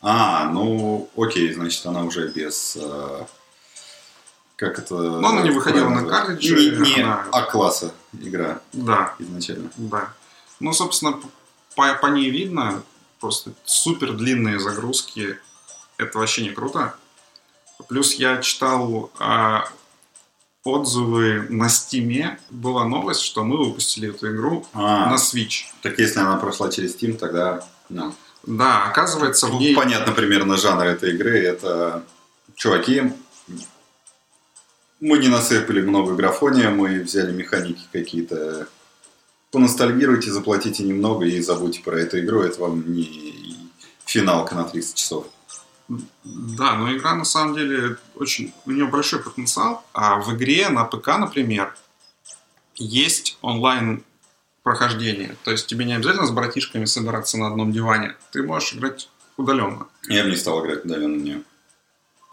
А, 0.00 0.46
ну 0.46 1.08
окей, 1.16 1.52
значит, 1.52 1.86
она 1.86 2.02
уже 2.02 2.28
без 2.28 2.76
э, 2.80 3.24
как 4.62 4.78
это... 4.78 4.94
Но 4.94 5.28
она 5.28 5.42
не 5.42 5.50
выходила 5.50 5.88
на 5.88 6.04
картриджи. 6.04 6.76
Не, 6.76 6.94
не 6.94 7.00
она... 7.02 7.26
А-класса 7.32 7.92
игра. 8.12 8.60
Да. 8.72 9.14
Изначально. 9.18 9.70
Да. 9.76 10.12
Ну, 10.60 10.72
собственно, 10.72 11.20
по, 11.74 11.94
по 11.94 12.06
ней 12.06 12.30
видно, 12.30 12.82
просто 13.18 13.52
супер 13.64 14.12
длинные 14.12 14.60
загрузки. 14.60 15.38
Это 15.96 16.18
вообще 16.18 16.42
не 16.42 16.50
круто. 16.50 16.94
Плюс 17.88 18.14
я 18.14 18.40
читал 18.40 19.10
а, 19.18 19.68
отзывы 20.64 21.46
на 21.48 21.68
Стиме. 21.68 22.38
Была 22.50 22.84
новость, 22.84 23.22
что 23.22 23.44
мы 23.44 23.56
выпустили 23.56 24.10
эту 24.10 24.34
игру 24.34 24.66
а, 24.72 25.10
на 25.10 25.16
Switch. 25.16 25.64
Так 25.82 25.98
если 25.98 26.20
она 26.20 26.36
прошла 26.36 26.70
через 26.70 26.96
Steam, 26.96 27.14
тогда... 27.16 27.66
No. 27.90 28.12
Да, 28.46 28.84
оказывается, 28.84 29.46
в 29.46 29.54
ней... 29.54 29.74
Понятно 29.74 30.12
примерно 30.12 30.56
жанр 30.56 30.84
этой 30.84 31.14
игры. 31.14 31.38
Это 31.38 32.04
чуваки 32.54 33.12
мы 35.02 35.18
не 35.18 35.26
насыпали 35.28 35.82
много 35.82 36.14
графония, 36.14 36.70
мы 36.70 37.00
взяли 37.00 37.32
механики 37.32 37.82
какие-то. 37.92 38.68
Поностальгируйте, 39.50 40.30
заплатите 40.30 40.84
немного 40.84 41.26
и 41.26 41.40
забудьте 41.40 41.82
про 41.82 42.00
эту 42.00 42.20
игру. 42.20 42.40
Это 42.40 42.60
вам 42.60 42.90
не 42.90 43.58
финалка 44.06 44.54
на 44.54 44.64
30 44.64 44.94
часов. 44.94 45.26
Да, 46.24 46.74
но 46.74 46.94
игра 46.96 47.14
на 47.14 47.24
самом 47.24 47.54
деле 47.54 47.96
очень... 48.14 48.52
У 48.66 48.70
нее 48.70 48.86
большой 48.86 49.20
потенциал. 49.20 49.84
А 49.92 50.20
в 50.20 50.34
игре 50.34 50.68
на 50.68 50.84
ПК, 50.84 51.18
например, 51.18 51.74
есть 52.76 53.38
онлайн 53.42 54.04
прохождение. 54.62 55.36
То 55.44 55.50
есть 55.50 55.66
тебе 55.66 55.84
не 55.84 55.94
обязательно 55.94 56.26
с 56.26 56.30
братишками 56.30 56.84
собираться 56.84 57.38
на 57.38 57.48
одном 57.48 57.72
диване. 57.72 58.16
Ты 58.30 58.42
можешь 58.42 58.74
играть 58.74 59.08
удаленно. 59.36 59.86
Я 60.08 60.24
бы 60.24 60.30
не 60.30 60.36
стал 60.36 60.64
играть 60.64 60.84
удаленно 60.84 61.18
в 61.18 61.22
нее. 61.22 61.42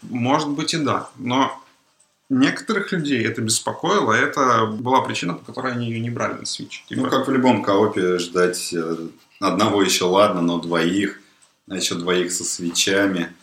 Может 0.02 0.48
быть 0.48 0.74
и 0.74 0.78
да. 0.78 1.10
Но 1.16 1.62
Некоторых 2.30 2.92
людей 2.92 3.26
это 3.26 3.42
беспокоило, 3.42 4.12
это 4.12 4.64
была 4.66 5.00
причина, 5.00 5.34
по 5.34 5.44
которой 5.44 5.72
они 5.72 5.88
ее 5.88 5.98
не 5.98 6.10
брали 6.10 6.34
на 6.34 6.44
Switch. 6.44 6.86
Типа... 6.88 7.02
Ну, 7.02 7.10
как 7.10 7.26
в 7.26 7.30
любом 7.32 7.60
коопе, 7.60 8.18
ждать 8.18 8.72
э, 8.72 9.08
одного 9.40 9.82
еще 9.82 10.04
ладно, 10.04 10.40
но 10.40 10.60
двоих, 10.60 11.20
а 11.68 11.74
еще 11.74 11.96
двоих 11.96 12.30
со 12.30 12.44
свечами. 12.44 13.34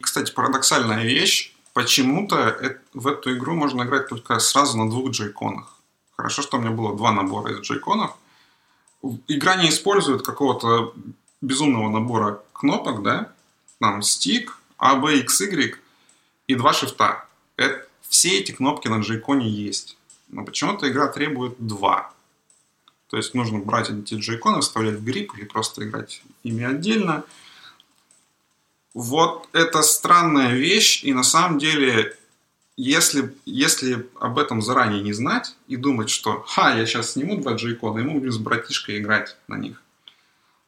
Кстати, 0.00 0.32
парадоксальная 0.32 1.04
вещь. 1.04 1.54
Почему-то 1.72 2.78
в 2.94 3.06
эту 3.06 3.36
игру 3.36 3.54
можно 3.54 3.82
играть 3.82 4.08
только 4.08 4.38
сразу 4.38 4.78
на 4.78 4.88
двух 4.88 5.10
джейконах. 5.10 5.76
Хорошо, 6.16 6.42
что 6.42 6.56
у 6.56 6.60
меня 6.60 6.70
было 6.70 6.96
два 6.96 7.12
набора 7.12 7.52
из 7.52 7.60
джейконов. 7.60 8.16
Игра 9.28 9.56
не 9.56 9.68
использует 9.68 10.22
какого-то 10.22 10.94
безумного 11.42 11.90
набора 11.90 12.42
кнопок, 12.52 13.02
да? 13.02 13.32
Там 13.78 14.00
стик, 14.02 14.58
А, 14.78 14.96
Б, 14.96 15.18
X, 15.18 15.40
Y 15.42 15.76
и 16.46 16.54
два 16.54 16.72
шифта. 16.72 17.26
Это 17.56 17.86
все 18.08 18.38
эти 18.38 18.52
кнопки 18.52 18.88
на 18.88 19.00
джейконе 19.00 19.48
есть. 19.48 19.96
Но 20.28 20.44
почему-то 20.44 20.88
игра 20.88 21.08
требует 21.08 21.54
два. 21.58 22.12
То 23.08 23.16
есть 23.16 23.34
нужно 23.34 23.58
брать 23.58 23.90
эти 23.90 24.14
джейконы, 24.14 24.60
вставлять 24.60 24.96
в 24.96 25.04
грипп 25.04 25.36
или 25.36 25.44
просто 25.44 25.86
играть 25.86 26.22
ими 26.42 26.64
отдельно. 26.64 27.24
Вот 28.96 29.50
это 29.52 29.82
странная 29.82 30.54
вещь, 30.54 31.04
и 31.04 31.12
на 31.12 31.22
самом 31.22 31.58
деле, 31.58 32.16
если, 32.78 33.36
если 33.44 34.08
об 34.18 34.38
этом 34.38 34.62
заранее 34.62 35.02
не 35.02 35.12
знать 35.12 35.54
и 35.68 35.76
думать, 35.76 36.08
что 36.08 36.42
«Ха, 36.46 36.74
я 36.74 36.86
сейчас 36.86 37.10
сниму 37.10 37.36
два 37.36 37.52
джейкона, 37.52 37.98
и 37.98 38.02
мы 38.04 38.12
будем 38.12 38.32
с 38.32 38.38
братишкой 38.38 38.96
играть 38.96 39.36
на 39.48 39.56
них». 39.56 39.82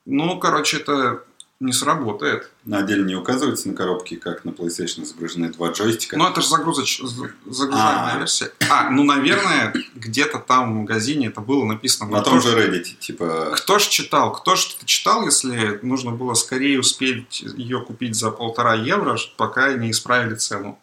Ну, 0.04 0.38
короче, 0.38 0.76
это 0.76 1.24
не 1.60 1.72
сработает. 1.72 2.50
На 2.64 2.78
отделе 2.78 3.02
не 3.02 3.16
указывается 3.16 3.68
на 3.68 3.74
коробке, 3.74 4.16
как 4.16 4.44
на 4.44 4.50
PlayStation 4.50 5.02
изображены 5.02 5.48
два 5.48 5.70
джойстика. 5.70 6.16
Ну, 6.16 6.28
это 6.28 6.40
же 6.40 6.48
загрузоч... 6.48 7.00
загружаемая 7.46 8.14
а. 8.14 8.18
версия. 8.18 8.52
А, 8.70 8.90
ну, 8.90 9.02
наверное, 9.02 9.74
где-то 9.96 10.38
там 10.38 10.72
в 10.72 10.76
магазине 10.82 11.26
это 11.26 11.40
было 11.40 11.64
написано. 11.64 12.10
На 12.10 12.22
том 12.22 12.40
же 12.40 12.56
Reddit, 12.56 12.98
типа... 13.00 13.54
Кто 13.56 13.80
ж 13.80 13.88
читал? 13.88 14.32
Кто 14.32 14.54
ж 14.54 14.76
это 14.76 14.86
читал, 14.86 15.24
если 15.24 15.80
нужно 15.82 16.12
было 16.12 16.34
скорее 16.34 16.78
успеть 16.78 17.40
ее 17.40 17.80
купить 17.80 18.14
за 18.14 18.30
полтора 18.30 18.74
евро, 18.74 19.18
пока 19.36 19.72
не 19.72 19.90
исправили 19.90 20.36
цену? 20.36 20.78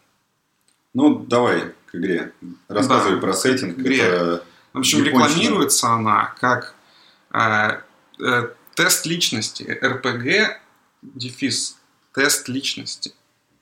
Ну, 0.93 1.19
давай 1.19 1.73
к 1.85 1.95
игре. 1.95 2.33
Рассказывай 2.67 3.15
да, 3.15 3.21
про 3.21 3.33
сеттинг. 3.33 3.79
Игре. 3.79 3.97
Это 3.99 4.43
в 4.73 4.79
общем, 4.79 5.05
рекламируется 5.05 5.87
она 5.87 6.33
как 6.41 6.75
э, 7.33 7.79
э, 8.19 8.49
тест 8.75 9.05
личности. 9.05 9.79
РПГ 9.81 10.59
дефис 11.13 11.77
тест 12.13 12.47
личности. 12.47 13.13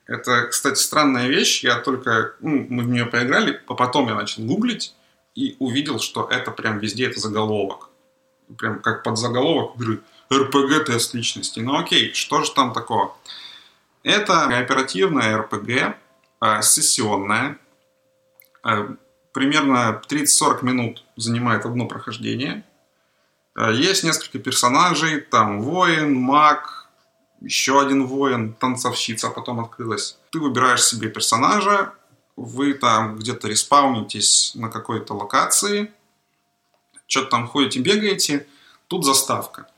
Это, 0.06 0.48
кстати, 0.48 0.78
странная 0.78 1.28
вещь. 1.28 1.64
Я 1.64 1.78
только... 1.78 2.34
Ну, 2.40 2.66
мы 2.68 2.84
в 2.84 2.88
нее 2.88 3.06
поиграли, 3.06 3.62
а 3.66 3.74
потом 3.74 4.08
я 4.08 4.14
начал 4.14 4.42
гуглить 4.44 4.94
и 5.34 5.56
увидел, 5.58 5.98
что 5.98 6.28
это 6.30 6.50
прям 6.50 6.78
везде 6.78 7.06
это 7.06 7.20
заголовок. 7.20 7.88
Прям 8.58 8.80
как 8.80 9.02
под 9.02 9.18
заголовок 9.18 9.76
игры 9.76 10.02
РПГ 10.32 10.86
тест 10.86 11.14
личности. 11.14 11.60
Ну 11.60 11.78
окей, 11.78 12.12
что 12.12 12.42
же 12.42 12.52
там 12.52 12.72
такого? 12.72 13.16
Это 14.02 14.46
кооперативная 14.48 15.38
РПГ, 15.38 15.96
э, 16.40 16.62
сессионная. 16.62 17.58
Э, 18.62 18.88
примерно 19.32 20.02
30-40 20.08 20.62
минут 20.64 21.04
занимает 21.16 21.64
одно 21.64 21.86
прохождение. 21.86 22.64
Э, 23.56 23.72
есть 23.72 24.04
несколько 24.04 24.38
персонажей, 24.38 25.20
там 25.20 25.62
воин, 25.62 26.14
маг, 26.14 26.73
еще 27.44 27.80
один 27.80 28.06
воин, 28.06 28.54
танцовщица 28.54 29.30
потом 29.30 29.60
открылась. 29.60 30.18
Ты 30.30 30.40
выбираешь 30.40 30.84
себе 30.84 31.08
персонажа, 31.08 31.92
вы 32.36 32.74
там 32.74 33.16
где-то 33.16 33.48
респаунитесь 33.48 34.52
на 34.54 34.68
какой-то 34.68 35.14
локации, 35.14 35.92
что-то 37.06 37.30
там 37.30 37.48
ходите, 37.48 37.80
бегаете, 37.80 38.46
тут 38.88 39.04
заставка. 39.04 39.68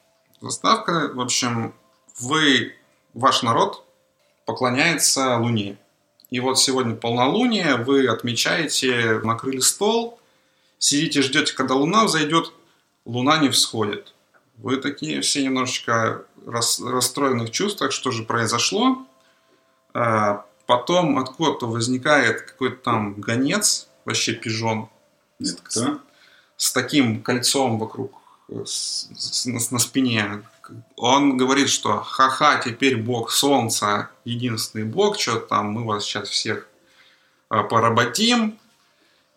Заставка, 0.40 1.10
в 1.12 1.20
общем, 1.20 1.74
вы, 2.18 2.74
ваш 3.14 3.42
народ 3.42 3.84
поклоняется 4.44 5.36
Луне. 5.36 5.76
И 6.30 6.40
вот 6.40 6.58
сегодня 6.58 6.94
полнолуние, 6.94 7.76
вы 7.76 8.06
отмечаете, 8.06 9.20
накрыли 9.22 9.60
стол, 9.60 10.18
сидите, 10.78 11.22
ждете, 11.22 11.54
когда 11.54 11.74
Луна 11.74 12.04
взойдет, 12.04 12.52
Луна 13.04 13.38
не 13.38 13.48
всходит. 13.48 14.14
Вы 14.56 14.78
такие 14.78 15.20
все 15.20 15.44
немножечко 15.44 16.24
рас, 16.46 16.80
расстроенных 16.80 17.50
чувствах, 17.50 17.92
что 17.92 18.10
же 18.10 18.22
произошло. 18.22 19.06
А, 19.92 20.46
потом 20.66 21.18
откуда-то 21.18 21.66
возникает 21.66 22.42
какой-то 22.42 22.76
там 22.76 23.14
гонец, 23.14 23.88
вообще 24.04 24.32
пижон. 24.34 24.88
Нет, 25.38 25.60
кто? 25.62 26.00
С, 26.56 26.68
с 26.68 26.72
таким 26.72 27.22
кольцом 27.22 27.78
вокруг, 27.78 28.12
э, 28.48 28.62
с, 28.64 29.08
с, 29.14 29.46
на, 29.46 29.58
на 29.70 29.78
спине. 29.78 30.42
Он 30.96 31.36
говорит, 31.36 31.68
что 31.68 32.00
ха-ха, 32.00 32.58
теперь 32.58 32.96
бог 32.96 33.30
солнца, 33.30 34.10
единственный 34.24 34.84
бог, 34.84 35.20
что 35.20 35.38
там, 35.38 35.70
мы 35.70 35.84
вас 35.84 36.04
сейчас 36.04 36.28
всех 36.28 36.66
а, 37.48 37.62
поработим. 37.62 38.58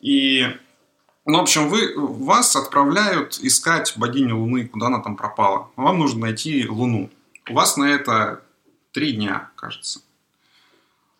И 0.02 0.48
ну, 1.26 1.38
в 1.38 1.42
общем, 1.42 1.70
вы, 1.70 1.94
вас 1.96 2.56
отправляют 2.56 3.40
искать 3.42 3.94
богиню 3.98 4.38
Луны, 4.38 4.68
куда 4.68 4.88
она 4.88 5.00
там 5.00 5.16
пропала. 5.16 5.70
Вам 5.76 6.00
нужно 6.00 6.22
найти 6.22 6.68
Луну. 6.68 7.10
У 7.50 7.54
вас 7.54 7.78
на 7.78 7.86
это 7.86 8.42
три 8.92 9.14
дня, 9.14 9.52
кажется. 9.56 10.02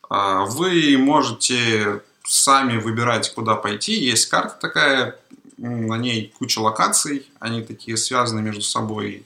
А, 0.10 0.46
вы 0.46 0.98
можете 0.98 2.02
сами 2.24 2.78
выбирать, 2.78 3.34
куда 3.34 3.56
пойти. 3.56 3.94
Есть 3.94 4.30
карта 4.30 4.58
такая, 4.60 5.20
на 5.58 5.98
ней 5.98 6.34
куча 6.38 6.60
локаций. 6.60 7.30
Они 7.40 7.62
такие 7.62 7.98
связаны 7.98 8.42
между 8.42 8.62
собой 8.62 9.26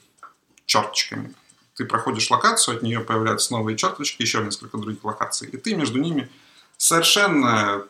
черточками. 0.65 1.33
Ты 1.75 1.85
проходишь 1.85 2.29
локацию, 2.29 2.77
от 2.77 2.83
нее 2.83 2.99
появляются 2.99 3.53
новые 3.53 3.75
черточки, 3.77 4.21
еще 4.21 4.43
несколько 4.43 4.77
других 4.77 5.03
локаций. 5.03 5.49
И 5.49 5.57
ты 5.57 5.75
между 5.75 5.99
ними 5.99 6.29
совершенно 6.77 7.83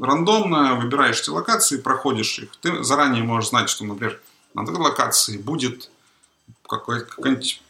рандомно 0.00 0.74
выбираешь 0.74 1.20
эти 1.20 1.30
локации, 1.30 1.78
проходишь 1.78 2.38
их. 2.38 2.50
Ты 2.60 2.82
заранее 2.82 3.22
можешь 3.22 3.50
знать, 3.50 3.68
что, 3.68 3.84
например, 3.84 4.20
на 4.54 4.62
этой 4.62 4.76
локации 4.76 5.36
будет 5.36 5.90
какая-нибудь 6.68 7.62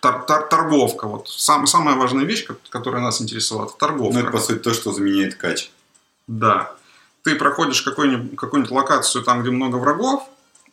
тор- 0.00 0.24
тор- 0.26 0.48
торговка. 0.48 1.06
Вот 1.06 1.28
сам, 1.28 1.66
самая 1.66 1.96
важная 1.96 2.24
вещь, 2.24 2.46
которая 2.68 3.02
нас 3.02 3.20
интересовала, 3.20 3.66
это 3.66 3.76
торговка. 3.76 4.14
Ну, 4.14 4.20
это, 4.20 4.30
по 4.30 4.38
сути, 4.38 4.58
то, 4.58 4.74
что 4.74 4.92
заменяет 4.92 5.34
кач. 5.34 5.70
Да. 6.26 6.72
Ты 7.22 7.34
проходишь 7.34 7.82
какую-нибудь, 7.82 8.36
какую-нибудь 8.36 8.72
локацию 8.72 9.24
там, 9.24 9.42
где 9.42 9.50
много 9.50 9.76
врагов, 9.76 10.28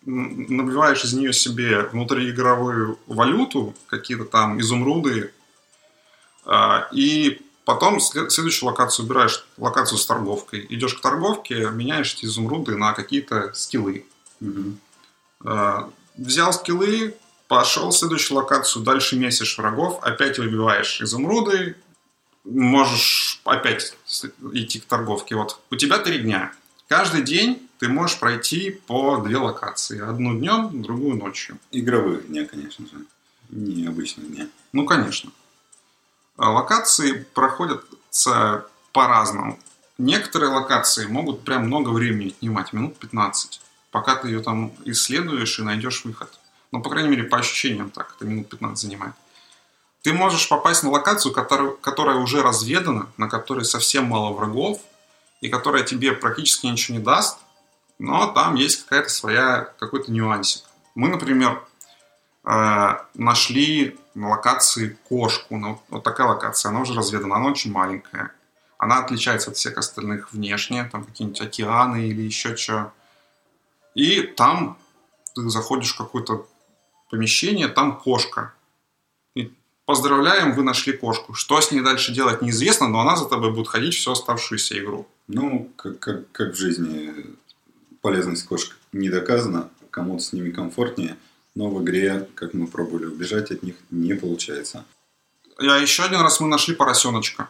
набиваешь 0.05 1.03
из 1.03 1.13
нее 1.13 1.33
себе 1.33 1.81
внутриигровую 1.83 2.99
валюту, 3.07 3.73
какие-то 3.87 4.25
там 4.25 4.59
изумруды, 4.61 5.33
а, 6.45 6.87
и 6.91 7.41
Потом 7.65 7.99
следующую 7.99 8.69
локацию 8.69 9.05
убираешь, 9.05 9.45
локацию 9.57 9.97
с 9.97 10.05
торговкой. 10.05 10.65
Идешь 10.69 10.93
к 10.93 11.01
торговке, 11.01 11.69
меняешь 11.71 12.13
эти 12.13 12.25
изумруды 12.25 12.75
на 12.77 12.93
какие-то 12.93 13.53
скиллы. 13.53 14.05
Угу. 14.39 15.89
Взял 16.17 16.53
скиллы, 16.53 17.15
пошел 17.47 17.89
в 17.89 17.97
следующую 17.97 18.37
локацию, 18.37 18.83
дальше 18.83 19.17
месишь 19.17 19.57
врагов, 19.57 19.99
опять 20.03 20.37
выбиваешь 20.37 21.01
изумруды, 21.01 21.75
можешь 22.43 23.41
опять 23.43 23.95
идти 24.53 24.79
к 24.79 24.85
торговке. 24.85 25.35
Вот 25.35 25.59
у 25.71 25.75
тебя 25.75 25.97
три 25.97 26.19
дня. 26.19 26.53
Каждый 26.87 27.23
день 27.23 27.67
ты 27.79 27.87
можешь 27.87 28.19
пройти 28.19 28.69
по 28.69 29.17
две 29.17 29.37
локации. 29.37 29.99
Одну 29.99 30.37
днем, 30.37 30.83
другую 30.83 31.17
ночью. 31.17 31.57
Игровых 31.71 32.27
дня, 32.27 32.45
конечно 32.45 32.85
же. 32.85 33.05
Не 33.49 33.87
обычных 33.87 34.31
дня. 34.31 34.47
Ну, 34.71 34.85
конечно. 34.85 35.31
А 36.37 36.51
локации 36.51 37.25
проходятся 37.33 38.65
по-разному. 38.91 39.59
Некоторые 39.97 40.51
локации 40.51 41.05
могут 41.05 41.43
прям 41.43 41.67
много 41.67 41.89
времени 41.89 42.29
отнимать, 42.29 42.73
минут 42.73 42.97
15, 42.97 43.61
пока 43.91 44.15
ты 44.15 44.27
ее 44.27 44.41
там 44.41 44.73
исследуешь 44.83 45.59
и 45.59 45.63
найдешь 45.63 46.03
выход. 46.03 46.29
Ну, 46.71 46.81
по 46.81 46.89
крайней 46.89 47.09
мере, 47.09 47.23
по 47.23 47.37
ощущениям 47.37 47.89
так, 47.89 48.15
это 48.15 48.25
минут 48.25 48.49
15 48.49 48.77
занимает. 48.77 49.13
Ты 50.01 50.13
можешь 50.13 50.49
попасть 50.49 50.83
на 50.83 50.91
локацию, 50.91 51.33
которая, 51.33 51.71
которая 51.71 52.17
уже 52.17 52.43
разведана, 52.43 53.07
на 53.17 53.29
которой 53.29 53.63
совсем 53.63 54.05
мало 54.05 54.33
врагов, 54.33 54.81
и 55.41 55.49
которая 55.49 55.83
тебе 55.83 56.11
практически 56.11 56.67
ничего 56.67 56.97
не 56.97 57.03
даст, 57.03 57.39
но 57.97 58.27
там 58.27 58.55
есть 58.55 58.83
какая-то 58.83 59.09
своя, 59.09 59.73
какой-то 59.79 60.11
нюансик. 60.11 60.63
Мы, 60.95 61.07
например, 61.07 61.63
э, 62.43 62.97
нашли 63.13 63.97
на 64.15 64.29
локации 64.29 64.97
кошку. 65.07 65.57
Ну, 65.57 65.79
вот 65.89 66.03
такая 66.03 66.27
локация, 66.27 66.69
она 66.69 66.81
уже 66.81 66.93
разведана, 66.93 67.35
она 67.35 67.49
очень 67.49 67.71
маленькая. 67.71 68.31
Она 68.77 68.99
отличается 68.99 69.51
от 69.51 69.57
всех 69.57 69.77
остальных 69.77 70.33
внешне, 70.33 70.89
там 70.91 71.03
какие-нибудь 71.03 71.41
океаны 71.41 72.07
или 72.07 72.21
еще 72.21 72.55
что. 72.55 72.91
И 73.93 74.21
там 74.21 74.77
ты 75.33 75.47
заходишь 75.49 75.93
в 75.93 75.97
какое-то 75.97 76.47
помещение, 77.09 77.67
там 77.67 77.97
кошка. 77.97 78.53
И 79.35 79.53
поздравляем, 79.85 80.53
вы 80.53 80.63
нашли 80.63 80.93
кошку. 80.93 81.33
Что 81.33 81.61
с 81.61 81.71
ней 81.71 81.81
дальше 81.81 82.13
делать 82.13 82.41
неизвестно, 82.41 82.87
но 82.87 83.01
она 83.01 83.15
за 83.15 83.25
тобой 83.25 83.51
будет 83.51 83.67
ходить 83.67 83.95
всю 83.95 84.11
оставшуюся 84.11 84.77
игру. 84.79 85.07
Ну, 85.27 85.71
как, 85.75 85.99
как, 85.99 86.31
как 86.31 86.53
в 86.53 86.57
жизни 86.57 87.13
полезность 88.01 88.45
кошек 88.45 88.77
не 88.91 89.09
доказана, 89.09 89.69
кому-то 89.91 90.23
с 90.23 90.33
ними 90.33 90.51
комфортнее– 90.51 91.17
но 91.55 91.69
в 91.69 91.81
игре, 91.81 92.27
как 92.35 92.53
мы 92.53 92.67
пробовали 92.67 93.05
убежать 93.05 93.49
от 93.49 93.63
них, 93.63 93.75
не 93.89 94.13
получается. 94.13 94.85
Я 95.59 95.77
еще 95.77 96.03
один 96.03 96.19
раз 96.19 96.39
мы 96.41 96.47
нашли 96.47 96.75
поросеночка. 96.75 97.49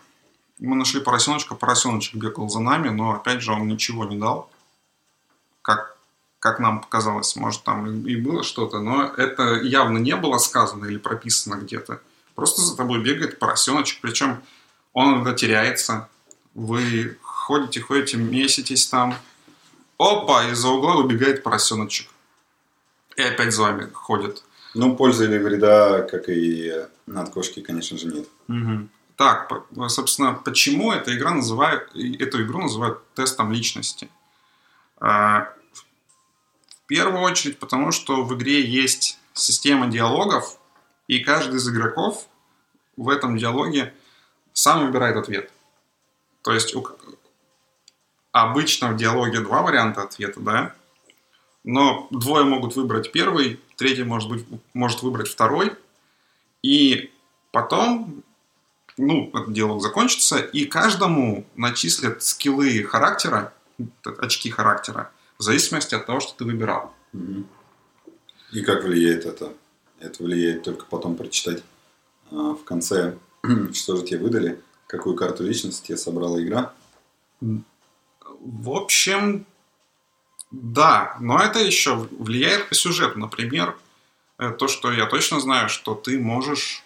Мы 0.60 0.76
нашли 0.76 1.02
поросеночка, 1.02 1.56
поросеночек 1.56 2.16
бегал 2.16 2.48
за 2.48 2.60
нами, 2.60 2.90
но 2.90 3.14
опять 3.14 3.42
же 3.42 3.52
он 3.52 3.68
ничего 3.68 4.06
не 4.06 4.18
дал. 4.18 4.50
Как, 5.64 5.98
как 6.40 6.60
нам 6.60 6.82
показалось, 6.82 7.36
может 7.36 7.64
там 7.64 8.06
и 8.06 8.16
было 8.16 8.44
что-то, 8.44 8.80
но 8.80 9.06
это 9.06 9.56
явно 9.56 9.98
не 9.98 10.16
было 10.16 10.38
сказано 10.38 10.86
или 10.86 10.98
прописано 10.98 11.56
где-то. 11.56 12.00
Просто 12.36 12.62
за 12.62 12.78
тобой 12.78 13.02
бегает 13.02 13.40
поросеночек, 13.40 14.02
причем 14.02 14.44
он 14.94 15.16
иногда 15.16 15.34
теряется. 15.34 16.08
Вы 16.54 17.18
ходите, 17.22 17.82
ходите, 17.82 18.18
меситесь 18.18 18.88
там. 18.88 19.16
Опа, 19.98 20.50
из-за 20.52 20.70
угла 20.70 20.96
выбегает 20.96 21.42
поросеночек 21.42 22.08
и 23.16 23.22
опять 23.22 23.54
за 23.54 23.62
вами 23.64 23.90
ходят. 23.92 24.44
Ну, 24.74 24.96
пользы 24.96 25.26
или 25.26 25.38
вреда, 25.38 26.02
как 26.02 26.28
и 26.30 26.72
от 27.14 27.30
кошки, 27.30 27.62
конечно 27.62 27.98
же, 27.98 28.08
нет. 28.08 28.28
Угу. 28.48 28.90
Так, 29.16 29.50
собственно, 29.88 30.34
почему 30.34 30.92
эта 30.92 31.16
игра 31.16 31.32
называют, 31.32 31.96
эту 31.96 32.44
игру 32.44 32.64
называют 32.64 33.02
тестом 33.14 33.54
личности? 33.54 34.10
А, 35.00 35.54
в 36.84 36.88
первую 36.88 37.22
очередь, 37.22 37.58
потому 37.58 37.92
что 37.92 38.24
в 38.24 38.36
игре 38.36 38.62
есть 38.62 39.18
система 39.34 39.88
диалогов, 39.88 40.58
и 41.08 41.20
каждый 41.20 41.58
из 41.58 41.70
игроков 41.70 42.28
в 42.98 43.10
этом 43.10 43.38
диалоге 43.38 43.94
сам 44.54 44.86
выбирает 44.86 45.16
ответ. 45.16 45.52
То 46.42 46.54
есть 46.54 46.76
у... 46.76 46.86
обычно 48.32 48.90
в 48.90 48.98
диалоге 48.98 49.40
два 49.40 49.62
варианта 49.62 50.04
ответа, 50.04 50.40
да? 50.42 50.76
Но 51.66 52.08
двое 52.12 52.46
могут 52.46 52.76
выбрать 52.76 53.12
первый, 53.12 53.60
третий 53.76 54.04
может, 54.04 54.30
быть, 54.30 54.46
может 54.74 55.02
выбрать 55.02 55.28
второй, 55.28 55.74
и 56.62 57.12
потом 57.52 58.24
ну, 58.98 59.30
этот 59.34 59.52
диалог 59.52 59.82
закончится, 59.82 60.38
и 60.38 60.66
каждому 60.66 61.46
начислят 61.56 62.24
скиллы 62.24 62.84
характера, 62.84 63.54
очки 64.04 64.50
характера, 64.50 65.12
в 65.38 65.44
зависимости 65.44 65.96
от 65.96 66.06
того, 66.06 66.20
что 66.20 66.36
ты 66.38 66.46
выбирал. 66.46 66.94
И 68.54 68.62
как 68.62 68.84
влияет 68.84 69.26
это? 69.26 69.52
Это 70.00 70.24
влияет 70.24 70.64
только 70.64 70.86
потом 70.86 71.16
прочитать 71.16 71.64
а, 72.32 72.54
в 72.54 72.64
конце, 72.64 73.18
что 73.74 73.96
же 73.98 74.04
тебе 74.04 74.20
выдали, 74.20 74.62
какую 74.88 75.16
карту 75.16 75.44
личности 75.44 75.88
тебе 75.88 75.98
собрала 75.98 76.42
игра? 76.42 76.74
В 77.42 78.70
общем, 78.70 79.46
да, 80.62 81.18
но 81.20 81.38
это 81.40 81.60
еще 81.60 82.08
влияет 82.18 82.70
по 82.70 82.76
сюжету. 82.76 83.20
Например, 83.20 83.78
э, 84.38 84.52
то, 84.52 84.70
что 84.70 84.92
я 84.92 85.06
точно 85.06 85.42
знаю, 85.42 85.68
что 85.68 85.96
ты 85.96 86.18
можешь 86.18 86.84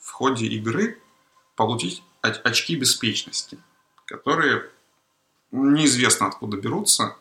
в 0.00 0.10
ходе 0.10 0.46
игры 0.46 1.00
получить 1.54 2.02
очки 2.20 2.74
беспечности, 2.74 3.56
которые 4.06 4.68
неизвестно 5.52 6.26
откуда 6.26 6.56
берутся. 6.56 7.16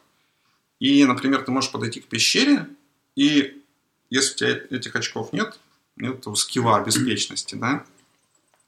И, 0.80 1.06
например, 1.06 1.44
ты 1.44 1.52
можешь 1.52 1.72
подойти 1.72 2.02
к 2.02 2.08
пещере, 2.08 2.68
и 3.16 3.62
если 4.10 4.34
у 4.34 4.38
тебя 4.38 4.78
этих 4.78 4.96
очков 4.96 5.32
нет, 5.32 5.60
нет 5.96 6.20
этого 6.20 6.34
скилла 6.34 6.84
беспечности, 6.84 7.54
да, 7.54 7.86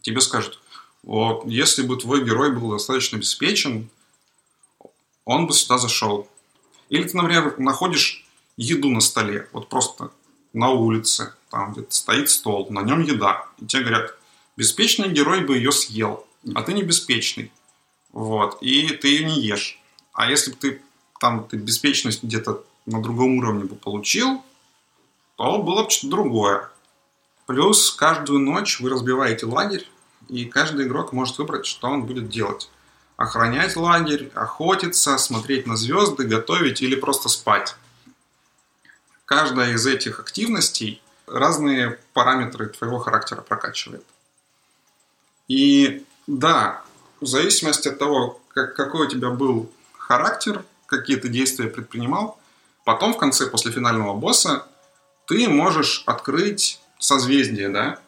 тебе 0.01 0.21
скажут, 0.21 0.61
вот, 1.01 1.45
если 1.47 1.81
бы 1.81 1.97
твой 1.97 2.23
герой 2.23 2.51
был 2.51 2.71
достаточно 2.71 3.17
обеспечен, 3.17 3.89
он 5.23 5.47
бы 5.47 5.53
сюда 5.53 5.79
зашел. 5.79 6.29
Или 6.89 7.03
ты, 7.03 7.17
например, 7.17 7.55
находишь 7.59 8.25
еду 8.57 8.89
на 8.89 9.01
столе, 9.01 9.49
вот 9.51 9.69
просто 9.69 10.11
на 10.53 10.69
улице, 10.69 11.33
там 11.49 11.73
где-то 11.73 11.93
стоит 11.93 12.29
стол, 12.29 12.67
на 12.69 12.81
нем 12.81 13.01
еда. 13.01 13.47
И 13.59 13.65
тебе 13.65 13.83
говорят, 13.83 14.15
беспечный 14.55 15.09
герой 15.09 15.41
бы 15.41 15.57
ее 15.57 15.71
съел, 15.71 16.25
а 16.53 16.61
ты 16.61 16.73
не 16.73 16.83
беспечный. 16.83 17.51
Вот, 18.11 18.61
и 18.61 18.87
ты 18.89 19.09
ее 19.09 19.25
не 19.25 19.41
ешь. 19.41 19.79
А 20.13 20.29
если 20.29 20.51
бы 20.51 20.57
ты 20.57 20.81
там 21.19 21.47
ты 21.47 21.57
беспечность 21.57 22.23
где-то 22.23 22.63
на 22.85 23.01
другом 23.01 23.37
уровне 23.37 23.65
бы 23.65 23.75
получил, 23.75 24.43
то 25.35 25.61
было 25.61 25.83
бы 25.83 25.89
что-то 25.89 26.11
другое. 26.11 26.69
Плюс 27.45 27.91
каждую 27.91 28.39
ночь 28.39 28.79
вы 28.79 28.89
разбиваете 28.89 29.45
лагерь, 29.45 29.87
и 30.29 30.45
каждый 30.45 30.87
игрок 30.87 31.13
может 31.13 31.37
выбрать, 31.37 31.65
что 31.65 31.87
он 31.87 32.05
будет 32.05 32.29
делать. 32.29 32.69
Охранять 33.17 33.75
лагерь, 33.75 34.31
охотиться, 34.35 35.17
смотреть 35.17 35.67
на 35.67 35.77
звезды, 35.77 36.25
готовить 36.25 36.81
или 36.81 36.95
просто 36.95 37.29
спать. 37.29 37.75
Каждая 39.25 39.73
из 39.73 39.85
этих 39.87 40.19
активностей 40.19 41.01
разные 41.25 41.99
параметры 42.13 42.67
твоего 42.67 42.99
характера 42.99 43.41
прокачивает. 43.41 44.03
И 45.47 46.05
да, 46.27 46.83
в 47.21 47.25
зависимости 47.25 47.87
от 47.87 47.99
того, 47.99 48.41
как, 48.49 48.75
какой 48.75 49.07
у 49.07 49.09
тебя 49.09 49.29
был 49.29 49.71
характер, 49.97 50.63
какие 50.85 51.17
ты 51.17 51.29
действия 51.29 51.67
предпринимал, 51.67 52.39
потом 52.83 53.13
в 53.13 53.17
конце, 53.17 53.47
после 53.47 53.71
финального 53.71 54.13
босса, 54.13 54.67
ты 55.27 55.47
можешь 55.47 56.03
открыть 56.05 56.79
созвездие, 56.99 57.69
да, 57.69 57.99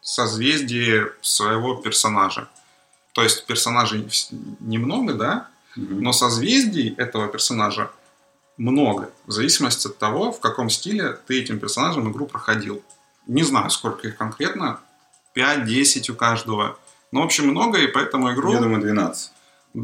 созвездие 0.00 1.12
своего 1.22 1.76
персонажа. 1.76 2.48
То 3.14 3.22
есть 3.22 3.46
персонажей 3.46 4.06
немного, 4.60 5.14
да, 5.14 5.48
но 5.76 6.12
созвездий 6.12 6.94
этого 6.94 7.28
персонажа 7.28 7.90
много, 8.56 9.10
в 9.26 9.32
зависимости 9.32 9.86
от 9.86 9.98
того, 9.98 10.32
в 10.32 10.40
каком 10.40 10.68
стиле 10.68 11.18
ты 11.26 11.40
этим 11.40 11.58
персонажем 11.58 12.10
игру 12.10 12.26
проходил. 12.26 12.82
Не 13.26 13.42
знаю, 13.42 13.70
сколько 13.70 14.06
их 14.08 14.16
конкретно, 14.16 14.80
5-10 15.34 16.10
у 16.10 16.14
каждого. 16.14 16.78
Ну, 17.10 17.22
в 17.22 17.24
общем, 17.24 17.48
много, 17.48 17.78
и 17.78 17.86
поэтому 17.86 18.32
игру... 18.32 18.52
Я 18.52 18.60
думаю, 18.60 18.82
12. 18.82 19.32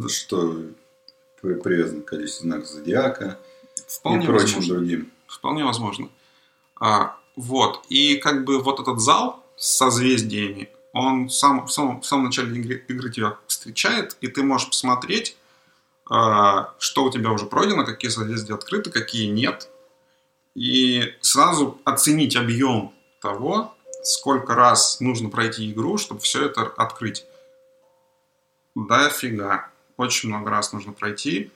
Что 0.09 0.57
привязано 1.41 2.03
к 2.03 2.07
количеству 2.07 2.43
знаков 2.43 2.69
зодиака 2.69 3.39
Вполне 3.89 4.25
и 4.25 4.27
прочим 4.27 4.57
возможно. 4.57 4.75
другим. 4.75 5.13
Вполне 5.27 5.65
возможно. 5.65 6.09
А, 6.79 7.17
вот. 7.37 7.85
И 7.89 8.17
как 8.17 8.45
бы 8.45 8.61
вот 8.61 8.81
этот 8.81 9.01
зал 9.01 9.45
с 9.57 9.77
созвездиями, 9.77 10.69
он 10.93 11.31
сам, 11.31 11.67
в, 11.67 11.73
самом, 11.73 12.01
в 12.01 12.07
самом 12.07 12.27
начале 12.27 12.59
игры, 12.59 12.85
игры 12.89 13.11
тебя 13.11 13.37
встречает, 13.47 14.17
и 14.21 14.29
ты 14.29 14.43
можешь 14.43 14.69
посмотреть, 14.69 15.37
а, 16.09 16.75
что 16.79 17.05
у 17.05 17.11
тебя 17.11 17.31
уже 17.31 17.47
пройдено, 17.47 17.85
какие 17.85 18.11
созвездия 18.11 18.55
открыты, 18.55 18.91
какие 18.91 19.29
нет. 19.29 19.69
И 20.55 21.15
сразу 21.21 21.81
оценить 21.85 22.35
объем 22.35 22.93
того, 23.21 23.75
сколько 24.03 24.55
раз 24.55 25.01
нужно 25.01 25.29
пройти 25.29 25.71
игру, 25.71 25.99
чтобы 25.99 26.21
все 26.21 26.47
это 26.47 26.63
открыть. 26.63 27.25
Да, 28.75 29.09
фига. 29.11 29.69
Очень 29.97 30.31
много 30.31 30.51
раз 30.51 30.73
нужно 30.73 30.93
пройти. 30.93 31.53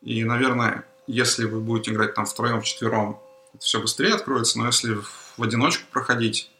И, 0.00 0.24
наверное, 0.24 0.86
если 1.06 1.44
вы 1.44 1.60
будете 1.60 1.90
играть 1.90 2.14
там 2.14 2.24
втроем, 2.24 2.60
вчетвером, 2.60 3.20
это 3.52 3.64
все 3.64 3.80
быстрее 3.80 4.14
откроется, 4.14 4.58
но 4.58 4.66
если 4.66 4.94
в 5.36 5.42
одиночку 5.42 5.84
проходить, 5.90 6.50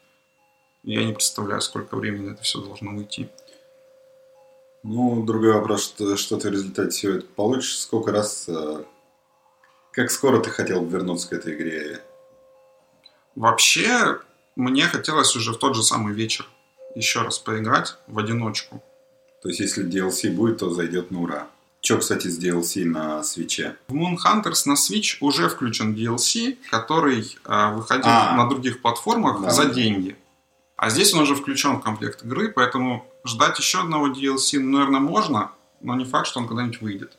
я 0.84 1.04
не 1.04 1.12
представляю, 1.12 1.60
сколько 1.60 1.96
времени 1.96 2.32
это 2.32 2.42
все 2.42 2.60
должно 2.60 2.92
уйти. 2.92 3.28
Ну, 4.82 5.24
другой 5.24 5.54
вопрос, 5.54 5.82
что, 5.84 6.16
что 6.16 6.36
ты 6.36 6.50
в 6.50 6.52
результате 6.52 6.90
всего 6.90 7.14
это 7.14 7.26
получишь, 7.26 7.78
сколько 7.78 8.12
раз, 8.12 8.44
э, 8.48 8.84
как 9.92 10.10
скоро 10.10 10.40
ты 10.40 10.50
хотел 10.50 10.82
бы 10.82 10.90
вернуться 10.90 11.28
к 11.30 11.32
этой 11.32 11.54
игре? 11.54 12.00
Вообще, 13.34 14.18
мне 14.56 14.84
хотелось 14.84 15.34
уже 15.36 15.52
в 15.52 15.58
тот 15.58 15.74
же 15.74 15.82
самый 15.82 16.12
вечер 16.12 16.46
еще 16.94 17.22
раз 17.22 17.38
поиграть 17.38 17.96
в 18.06 18.18
одиночку. 18.18 18.82
То 19.42 19.48
есть, 19.48 19.60
если 19.60 19.86
DLC 19.86 20.30
будет, 20.30 20.58
то 20.58 20.70
зайдет 20.70 21.10
на 21.10 21.22
ура. 21.22 21.48
Что, 21.80 21.98
кстати, 21.98 22.28
с 22.28 22.38
DLC 22.38 22.84
на 22.84 23.22
свече? 23.24 23.76
В 23.88 23.94
Moon 23.94 24.16
Hunters 24.16 24.62
на 24.66 24.74
Switch 24.74 25.16
уже 25.20 25.48
включен 25.48 25.94
DLC, 25.94 26.56
который 26.70 27.36
э, 27.44 27.74
выходил 27.74 28.06
а, 28.06 28.36
на 28.36 28.48
других 28.48 28.80
платформах 28.80 29.42
да, 29.42 29.50
за 29.50 29.66
деньги. 29.66 30.16
А 30.76 30.90
здесь 30.90 31.14
он 31.14 31.20
уже 31.20 31.34
включен 31.34 31.76
в 31.76 31.82
комплект 31.82 32.24
игры, 32.24 32.50
поэтому 32.50 33.06
ждать 33.24 33.58
еще 33.58 33.80
одного 33.80 34.08
DLC, 34.08 34.58
ну, 34.58 34.78
наверное, 34.78 35.00
можно, 35.00 35.52
но 35.80 35.94
не 35.94 36.04
факт, 36.04 36.26
что 36.26 36.40
он 36.40 36.48
когда-нибудь 36.48 36.80
выйдет. 36.80 37.18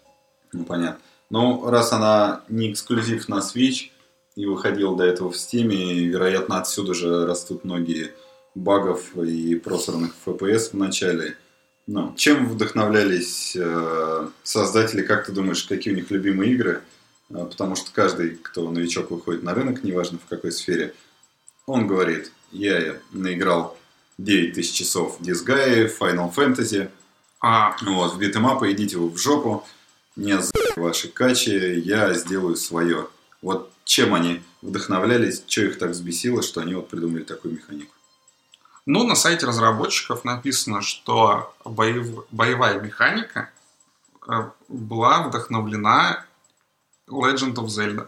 Ну, 0.52 0.66
понятно. 0.66 1.00
Ну, 1.30 1.70
раз 1.70 1.92
она 1.94 2.44
не 2.50 2.72
эксклюзив 2.72 3.28
на 3.30 3.40
Switch, 3.40 3.90
и 4.36 4.46
выходил 4.46 4.96
до 4.96 5.06
этого 5.06 5.32
в 5.32 5.36
Steam, 5.36 5.74
и, 5.74 6.06
вероятно, 6.06 6.60
отсюда 6.60 6.94
же 6.94 7.26
растут 7.26 7.64
многие 7.64 8.12
багов 8.54 9.16
и 9.16 9.56
просранных 9.56 10.14
FPS 10.26 10.72
в 10.72 10.74
начале. 10.74 11.38
Ну, 11.88 12.14
чем 12.18 12.50
вдохновлялись 12.50 13.56
э, 13.56 14.28
создатели, 14.44 15.04
как 15.04 15.26
ты 15.26 15.32
думаешь, 15.32 15.64
какие 15.64 15.94
у 15.94 15.96
них 15.96 16.10
любимые 16.10 16.54
игры? 16.54 16.82
Э, 17.30 17.46
потому 17.46 17.76
что 17.76 17.92
каждый, 17.94 18.32
кто 18.42 18.70
новичок 18.70 19.12
выходит 19.12 19.44
на 19.44 19.54
рынок, 19.54 19.84
неважно 19.84 20.18
в 20.18 20.28
какой 20.28 20.52
сфере, 20.52 20.94
он 21.66 21.88
говорит, 21.88 22.32
я 22.52 22.98
наиграл 23.12 23.78
9000 24.18 24.74
часов 24.74 25.20
в 25.20 25.22
Disgaea, 25.22 25.92
Final 26.00 26.34
Fantasy, 26.34 26.90
а... 27.42 27.76
вот, 27.82 28.14
в 28.14 28.20
битэмапы 28.20 28.72
идите 28.72 28.98
вы 28.98 29.10
в 29.10 29.18
жопу, 29.18 29.66
не 30.16 30.40
за 30.42 30.52
ваши 30.78 31.10
качи, 31.10 31.52
я 31.80 32.14
сделаю 32.14 32.56
свое. 32.56 33.08
Вот 33.42 33.72
чем 33.84 34.14
они 34.14 34.42
вдохновлялись, 34.62 35.44
что 35.46 35.62
их 35.62 35.78
так 35.78 35.92
взбесило, 35.92 36.42
что 36.42 36.62
они 36.62 36.74
вот 36.74 36.90
придумали 36.90 37.24
такую 37.24 37.56
механику? 37.56 37.94
Ну, 38.86 39.06
на 39.06 39.16
сайте 39.16 39.46
разработчиков 39.46 40.24
написано, 40.24 40.82
что 40.82 41.54
боев... 41.66 42.26
боевая 42.32 42.80
механика 42.80 43.50
э, 44.28 44.50
была 44.70 45.24
вдохновлена 45.24 46.24
Legend 47.08 47.56
of 47.56 47.66
Zelda. 47.66 48.08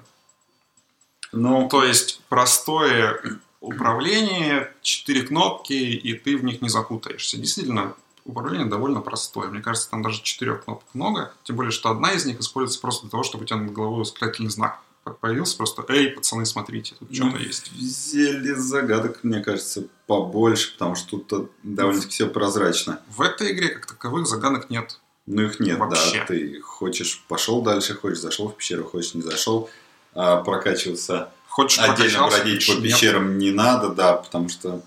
Ну, 1.32 1.68
то 1.68 1.84
есть 1.84 2.22
простое 2.30 3.22
управление, 3.68 4.74
четыре 4.82 5.24
кнопки, 5.24 5.74
и 5.74 6.14
ты 6.14 6.38
в 6.38 6.44
них 6.44 6.62
не 6.62 6.70
запутаешься. 6.70 7.38
Действительно, 7.38 7.96
управление 8.26 8.68
довольно 8.68 9.02
простое. 9.02 9.50
Мне 9.50 9.62
кажется, 9.62 9.90
там 9.90 10.02
даже 10.02 10.22
четырех 10.22 10.64
кнопок 10.64 10.88
много. 10.94 11.34
Тем 11.44 11.56
более, 11.56 11.72
что 11.72 11.90
одна 11.90 12.12
из 12.12 12.26
них 12.26 12.40
используется 12.40 12.82
просто 12.82 13.04
для 13.04 13.12
того, 13.12 13.24
чтобы 13.24 13.44
у 13.44 13.48
тебя 13.48 13.58
над 13.58 13.74
головой 13.74 14.02
восклицательный 14.02 14.50
знак 14.50 14.82
появился 15.22 15.58
просто, 15.58 15.86
эй, 15.90 16.10
пацаны, 16.10 16.46
смотрите, 16.46 16.96
тут 17.00 17.14
что-то 17.14 17.38
ну, 17.38 17.38
есть. 17.38 17.72
В 17.72 17.78
зелье 17.78 18.56
загадок, 18.56 19.24
мне 19.24 19.40
кажется, 19.42 19.86
побольше, 20.06 20.74
потому 20.74 20.96
что 20.96 21.18
тут 21.18 21.52
довольно-таки 21.64 22.12
все 22.12 22.28
прозрачно. 22.28 23.00
В 23.10 23.22
этой 23.22 23.54
игре, 23.54 23.70
как 23.70 23.86
таковых, 23.86 24.28
загадок 24.28 24.70
нет. 24.70 25.00
Ну, 25.26 25.44
их 25.44 25.60
нет, 25.60 25.78
Вообще. 25.78 26.20
да. 26.20 26.26
Ты 26.26 26.62
хочешь, 26.62 27.24
пошел 27.28 27.62
дальше, 27.62 27.96
хочешь, 27.96 28.20
зашел 28.20 28.50
в 28.50 28.56
пещеру, 28.56 28.84
хочешь, 28.86 29.14
не 29.14 29.22
зашел. 29.22 29.70
А 30.14 30.38
прокачиваться 30.38 31.32
хочешь, 31.58 31.80
отдельно 31.80 32.28
бродить 32.28 32.68
по 32.68 32.80
пещерам 32.80 33.32
нет. 33.32 33.40
не 33.40 33.52
надо, 33.52 33.90
да, 33.90 34.14
потому 34.14 34.48
что... 34.48 34.82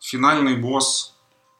Финальный 0.00 0.56
босс... 0.56 1.14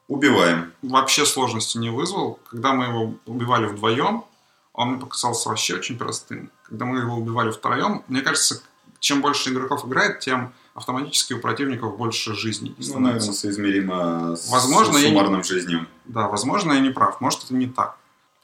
Убиваем. 0.09 0.73
Вообще 0.81 1.25
сложности 1.25 1.77
не 1.77 1.89
вызвал. 1.89 2.37
Когда 2.49 2.73
мы 2.73 2.85
его 2.85 3.15
убивали 3.25 3.65
вдвоем, 3.65 4.25
он 4.73 4.89
мне 4.89 4.99
показался 4.99 5.47
вообще 5.47 5.75
очень 5.75 5.97
простым. 5.97 6.51
Когда 6.63 6.85
мы 6.85 6.99
его 6.99 7.15
убивали 7.15 7.51
втроем, 7.51 8.03
мне 8.09 8.21
кажется, 8.21 8.61
чем 8.99 9.21
больше 9.21 9.49
игроков 9.49 9.85
играет, 9.85 10.19
тем 10.19 10.53
автоматически 10.75 11.33
у 11.33 11.39
противников 11.39 11.97
больше 11.97 12.33
жизней. 12.35 12.75
Ну, 12.77 12.99
наверное, 12.99 13.33
соизмеримо 13.33 14.35
с 14.35 14.49
возможно, 14.49 14.99
суммарным 14.99 15.39
не... 15.39 15.43
жизнью. 15.43 15.87
Да, 16.05 16.27
возможно, 16.27 16.73
я 16.73 16.79
не 16.79 16.89
прав. 16.89 17.21
Может, 17.21 17.45
это 17.45 17.53
не 17.55 17.67
так. 17.67 17.97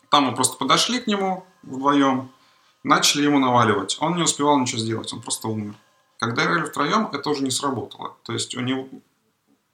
Там 0.10 0.24
мы 0.24 0.36
просто 0.36 0.58
подошли 0.58 1.00
к 1.00 1.08
нему 1.08 1.46
вдвоем, 1.62 2.32
начали 2.84 3.24
ему 3.24 3.40
наваливать. 3.40 3.98
Он 4.00 4.16
не 4.16 4.24
успевал 4.24 4.60
ничего 4.60 4.80
сделать, 4.80 5.12
он 5.14 5.22
просто 5.22 5.48
умер. 5.48 5.76
Когда 6.20 6.46
играли 6.46 6.66
втроем, 6.66 7.10
это 7.14 7.30
уже 7.30 7.44
не 7.44 7.52
сработало. 7.52 8.18
То 8.24 8.34
есть 8.34 8.56
у 8.56 8.62
него, 8.62 8.90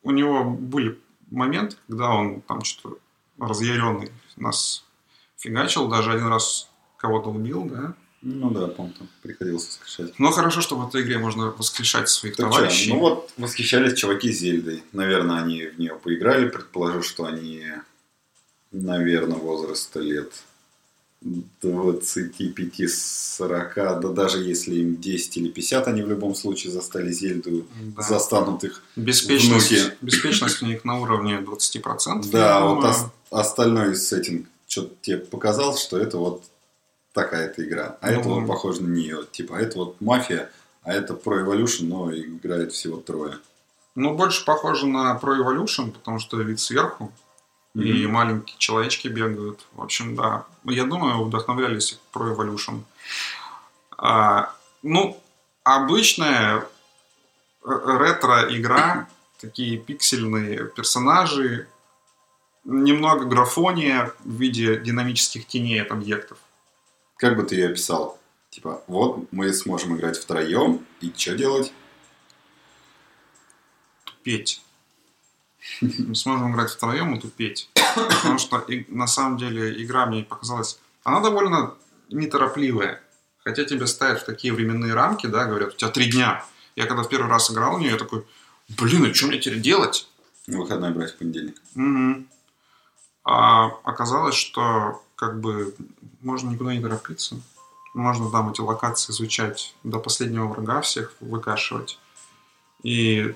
у 0.03 0.11
него 0.11 0.43
были 0.43 0.99
моменты, 1.31 1.75
когда 1.87 2.09
он 2.11 2.41
там 2.41 2.63
что-то 2.63 2.97
разъяренный 3.39 4.11
нас 4.35 4.83
фигачил, 5.37 5.87
даже 5.87 6.11
один 6.11 6.27
раз 6.27 6.69
кого-то 6.97 7.29
убил, 7.29 7.65
да. 7.65 7.93
Ну 8.21 8.49
да, 8.49 8.67
помню, 8.67 8.93
там 8.93 9.07
приходилось 9.21 9.67
воскрешать. 9.67 10.17
Но 10.17 10.31
хорошо, 10.31 10.61
что 10.61 10.75
в 10.75 10.87
этой 10.87 11.03
игре 11.03 11.19
можно 11.19 11.51
воскрешать 11.51 12.09
своих 12.09 12.35
так 12.35 12.49
товарищей. 12.49 12.87
Что? 12.87 12.95
Ну 12.95 12.99
вот 12.99 13.33
восхищались 13.37 13.93
чуваки 13.93 14.31
Зельдой. 14.31 14.83
Наверное, 14.93 15.43
они 15.43 15.67
в 15.67 15.77
нее 15.77 15.95
поиграли, 15.95 16.49
предположу, 16.49 17.03
что 17.03 17.25
они, 17.25 17.63
наверное, 18.71 19.37
возраста 19.37 19.99
лет 19.99 20.33
25-40, 21.25 23.99
да 24.01 24.09
даже 24.09 24.39
если 24.39 24.75
им 24.75 24.97
10 24.97 25.37
или 25.37 25.49
50, 25.49 25.87
они 25.87 26.01
в 26.03 26.09
любом 26.09 26.35
случае 26.35 26.71
застали 26.71 27.11
Зельду, 27.11 27.65
да. 27.95 28.01
застанут 28.01 28.63
их 28.63 28.81
беспечность, 28.95 29.71
внуки. 29.71 29.93
Беспечность 30.01 30.61
у 30.61 30.65
них 30.65 30.85
на 30.85 30.99
уровне 30.99 31.39
20%. 31.39 32.29
Да, 32.31 32.65
вот 32.65 32.85
ос- 32.85 33.05
остальной 33.31 33.95
сеттинг 33.95 34.47
что-то 34.67 34.93
тебе 35.01 35.17
показал, 35.17 35.77
что 35.77 35.97
это 35.97 36.17
вот 36.17 36.43
такая-то 37.13 37.63
игра. 37.63 37.97
А 38.01 38.11
ну, 38.11 38.19
это 38.19 38.29
вот 38.29 38.47
похоже 38.47 38.83
на 38.83 38.93
нее. 38.93 39.19
Типа, 39.31 39.55
это 39.55 39.77
вот 39.77 40.01
мафия, 40.01 40.49
а 40.83 40.93
это 40.93 41.13
Pro 41.13 41.45
Evolution, 41.45 41.85
но 41.85 42.13
играет 42.15 42.73
всего 42.73 42.97
трое. 42.97 43.37
Ну, 43.95 44.15
больше 44.15 44.43
похоже 44.45 44.87
на 44.87 45.17
Pro 45.21 45.37
Evolution, 45.41 45.91
потому 45.91 46.19
что 46.19 46.37
вид 46.41 46.59
сверху. 46.59 47.11
Mm-hmm. 47.75 47.83
И 47.83 48.07
маленькие 48.07 48.57
человечки 48.57 49.09
бегают. 49.09 49.59
В 49.73 49.81
общем, 49.81 50.15
да. 50.15 50.45
Я 50.63 50.85
думаю, 50.85 51.23
вдохновлялись 51.23 51.99
Pro 52.13 52.33
Evolution. 52.33 52.83
А, 53.97 54.55
ну, 54.81 55.21
обычная 55.63 56.65
ретро-игра, 57.63 59.09
такие 59.39 59.77
пиксельные 59.77 60.65
персонажи, 60.65 61.67
немного 62.63 63.25
графония 63.25 64.13
в 64.23 64.31
виде 64.39 64.77
динамических 64.77 65.45
теней 65.45 65.81
от 65.81 65.91
объектов. 65.91 66.37
Как 67.17 67.35
бы 67.35 67.43
ты 67.43 67.55
ее 67.55 67.69
описал? 67.69 68.19
Типа, 68.49 68.83
вот 68.87 69.27
мы 69.31 69.53
сможем 69.53 69.97
играть 69.97 70.17
втроем, 70.17 70.85
и 71.01 71.11
что 71.15 71.35
делать? 71.35 71.73
Тупеть. 74.05 74.64
Мы 75.81 76.15
сможем 76.15 76.51
играть 76.51 76.71
втроем 76.71 77.15
и 77.15 77.19
тупеть. 77.19 77.69
Потому 77.95 78.37
что 78.37 78.65
на 78.87 79.07
самом 79.07 79.37
деле 79.37 79.81
игра 79.83 80.05
мне 80.05 80.23
показалась... 80.23 80.79
Она 81.03 81.19
довольно 81.21 81.75
неторопливая. 82.09 83.01
Хотя 83.43 83.63
тебя 83.63 83.85
ставят 83.85 84.21
в 84.21 84.25
такие 84.25 84.53
временные 84.53 84.93
рамки, 84.93 85.27
да, 85.27 85.45
говорят, 85.45 85.73
у 85.73 85.77
тебя 85.77 85.91
три 85.91 86.09
дня. 86.09 86.43
Я 86.75 86.87
когда 86.87 87.03
в 87.03 87.09
первый 87.09 87.29
раз 87.29 87.51
играл 87.51 87.77
в 87.77 87.79
нее, 87.79 87.91
я 87.91 87.97
такой, 87.97 88.25
блин, 88.69 89.05
а 89.05 89.13
что 89.13 89.27
мне 89.27 89.39
теперь 89.39 89.59
делать? 89.59 90.07
Выходной 90.47 90.91
брать 90.91 91.13
в 91.13 91.17
понедельник. 91.17 91.61
Угу. 91.75 92.25
А 93.25 93.67
оказалось, 93.83 94.35
что 94.35 95.03
как 95.15 95.39
бы 95.39 95.75
можно 96.21 96.49
никуда 96.49 96.73
не 96.73 96.81
торопиться. 96.81 97.39
Можно 97.93 98.29
там 98.29 98.49
эти 98.49 98.61
локации 98.61 99.11
изучать 99.11 99.73
до 99.83 99.99
последнего 99.99 100.47
врага 100.47 100.81
всех 100.81 101.13
выкашивать. 101.19 101.99
И 102.83 103.33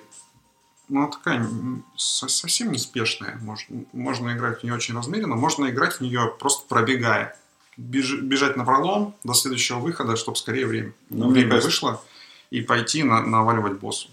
ну, 0.90 1.02
она 1.02 1.10
такая 1.10 1.48
совсем 1.96 2.72
неспешная. 2.72 3.38
Можно, 3.42 3.86
можно 3.94 4.36
играть 4.36 4.60
в 4.60 4.64
нее 4.64 4.74
очень 4.74 4.96
размеренно, 4.96 5.36
можно 5.36 5.70
играть 5.70 5.96
в 5.96 6.02
нее 6.02 6.34
просто 6.40 6.68
пробегая. 6.68 7.38
Беж, 7.78 8.20
бежать 8.20 8.58
на 8.58 8.66
пролом 8.66 9.16
до 9.24 9.34
следующего 9.34 9.78
выхода, 9.78 10.18
чтобы 10.18 10.38
скорее 10.38 10.66
время, 10.66 10.94
ну, 11.10 11.30
время 11.30 11.52
кажется, 11.52 11.68
вышло, 11.68 12.04
и 12.50 12.62
пойти 12.62 13.04
на, 13.04 13.22
наваливать 13.22 13.80
боссу. 13.80 14.10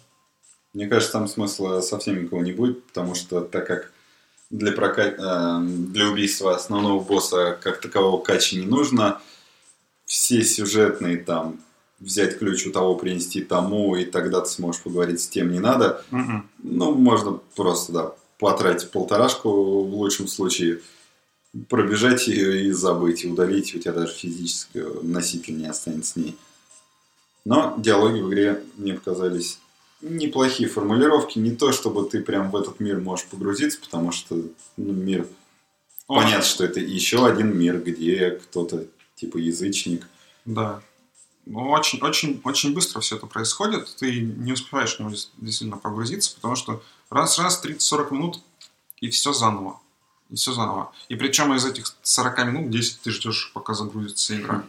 Мне 0.73 0.87
кажется, 0.87 1.15
там 1.15 1.27
смысла 1.27 1.81
совсем 1.81 2.23
никого 2.23 2.43
не 2.43 2.53
будет, 2.53 2.85
потому 2.85 3.15
что 3.15 3.41
так 3.41 3.67
как 3.67 3.93
для, 4.51 4.73
прока... 4.73 5.03
Э, 5.03 5.61
для 5.65 6.09
убийства 6.09 6.55
основного 6.55 7.03
босса 7.03 7.59
как 7.61 7.81
такового 7.81 8.23
качи 8.23 8.57
не 8.57 8.67
нужно. 8.67 9.21
Все 10.05 10.45
сюжетные 10.45 11.17
там 11.17 11.59
взять 12.01 12.39
ключ 12.39 12.67
у 12.67 12.73
того, 12.73 12.95
принести 12.95 13.43
тому, 13.43 13.97
и 13.97 14.05
тогда 14.05 14.41
ты 14.41 14.49
сможешь 14.49 14.83
поговорить 14.83 15.21
с 15.21 15.29
тем, 15.29 15.51
не 15.51 15.59
надо. 15.59 16.05
Mm-mm. 16.11 16.43
Ну, 16.63 16.95
можно 16.95 17.41
просто, 17.55 17.93
да, 17.93 18.15
потратить 18.39 18.91
полторашку 18.91 19.51
в 19.85 19.95
лучшем 19.95 20.29
случае, 20.29 20.81
пробежать 21.69 22.29
ее 22.29 22.67
и 22.67 22.71
забыть, 22.73 23.25
и 23.25 23.29
удалить, 23.29 23.75
у 23.75 23.79
тебя 23.79 23.93
даже 23.93 24.13
физический 24.13 24.83
носитель 25.03 25.57
не 25.57 25.67
останется 25.67 26.13
с 26.13 26.17
ней. 26.17 26.37
Но 27.45 27.75
диалоги 27.79 28.21
в 28.21 28.29
игре 28.29 28.63
мне 28.77 28.95
показались 28.95 29.59
неплохие 30.01 30.69
формулировки. 30.69 31.39
Не 31.39 31.53
то, 31.53 31.73
чтобы 31.73 32.09
ты 32.09 32.21
прям 32.21 32.51
в 32.51 32.57
этот 32.57 32.81
мир 32.81 33.01
можешь 33.01 33.27
погрузиться, 33.27 33.81
потому 33.81 34.13
что 34.13 34.35
ну, 34.77 34.93
мир... 34.93 35.27
Он... 36.09 36.23
Понятно, 36.23 36.45
что 36.45 36.65
это 36.65 36.81
еще 36.81 37.27
один 37.27 37.57
мир, 37.57 37.81
где 37.81 38.31
кто-то 38.31 38.87
типа 39.15 39.39
язычник. 39.39 40.07
Да. 40.45 40.83
Ну, 41.47 41.71
очень, 41.71 42.01
очень, 42.01 42.41
очень 42.43 42.75
быстро 42.75 43.01
все 43.01 43.17
это 43.17 43.27
происходит. 43.27 43.95
Ты 43.97 44.21
не 44.21 44.53
успеваешь 44.53 44.97
в 44.97 45.01
него 45.01 45.11
действительно 45.11 45.77
погрузиться, 45.77 46.35
потому 46.35 46.57
что 46.57 46.83
раз-раз 47.09 47.65
30-40 47.65 48.13
минут 48.13 48.41
и 49.01 49.11
все 49.11 49.33
заново. 49.33 49.81
И 50.29 50.35
все 50.35 50.53
заново. 50.53 50.93
И 51.09 51.15
причем 51.15 51.55
из 51.55 51.65
этих 51.65 51.87
40 52.03 52.47
минут 52.47 52.71
10 52.71 53.01
ты 53.01 53.11
ждешь, 53.11 53.53
пока 53.55 53.75
загрузится 53.75 54.37
игра. 54.37 54.65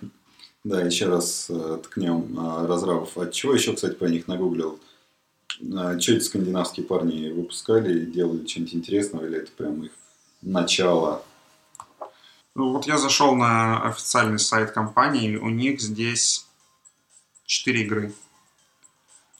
Да, 0.64 0.82
еще 0.82 1.08
раз 1.08 1.48
э, 1.50 1.80
ткнем 1.84 2.38
э, 2.38 2.68
разрабов. 2.68 3.18
От 3.18 3.32
чего 3.32 3.54
еще, 3.54 3.74
кстати, 3.74 3.94
про 3.96 4.10
них 4.10 4.28
нагуглил? 4.28 4.80
А, 5.76 6.00
что 6.00 6.14
эти 6.14 6.24
скандинавские 6.24 6.86
парни 6.86 7.32
выпускали, 7.32 8.06
делали 8.06 8.46
что-нибудь 8.46 8.76
интересного, 8.76 9.26
или 9.26 9.38
это 9.38 9.52
прям 9.52 9.84
их 9.84 9.92
начало? 10.42 11.24
Ну 12.54 12.74
вот 12.74 12.86
я 12.86 12.98
зашел 12.98 13.36
на 13.36 13.82
официальный 13.84 14.40
сайт 14.40 14.72
компании, 14.72 15.38
у 15.38 15.50
них 15.50 15.80
здесь 15.80 16.47
четыре 17.48 17.82
игры. 17.82 18.14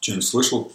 Что-нибудь 0.00 0.26
слышал? 0.26 0.72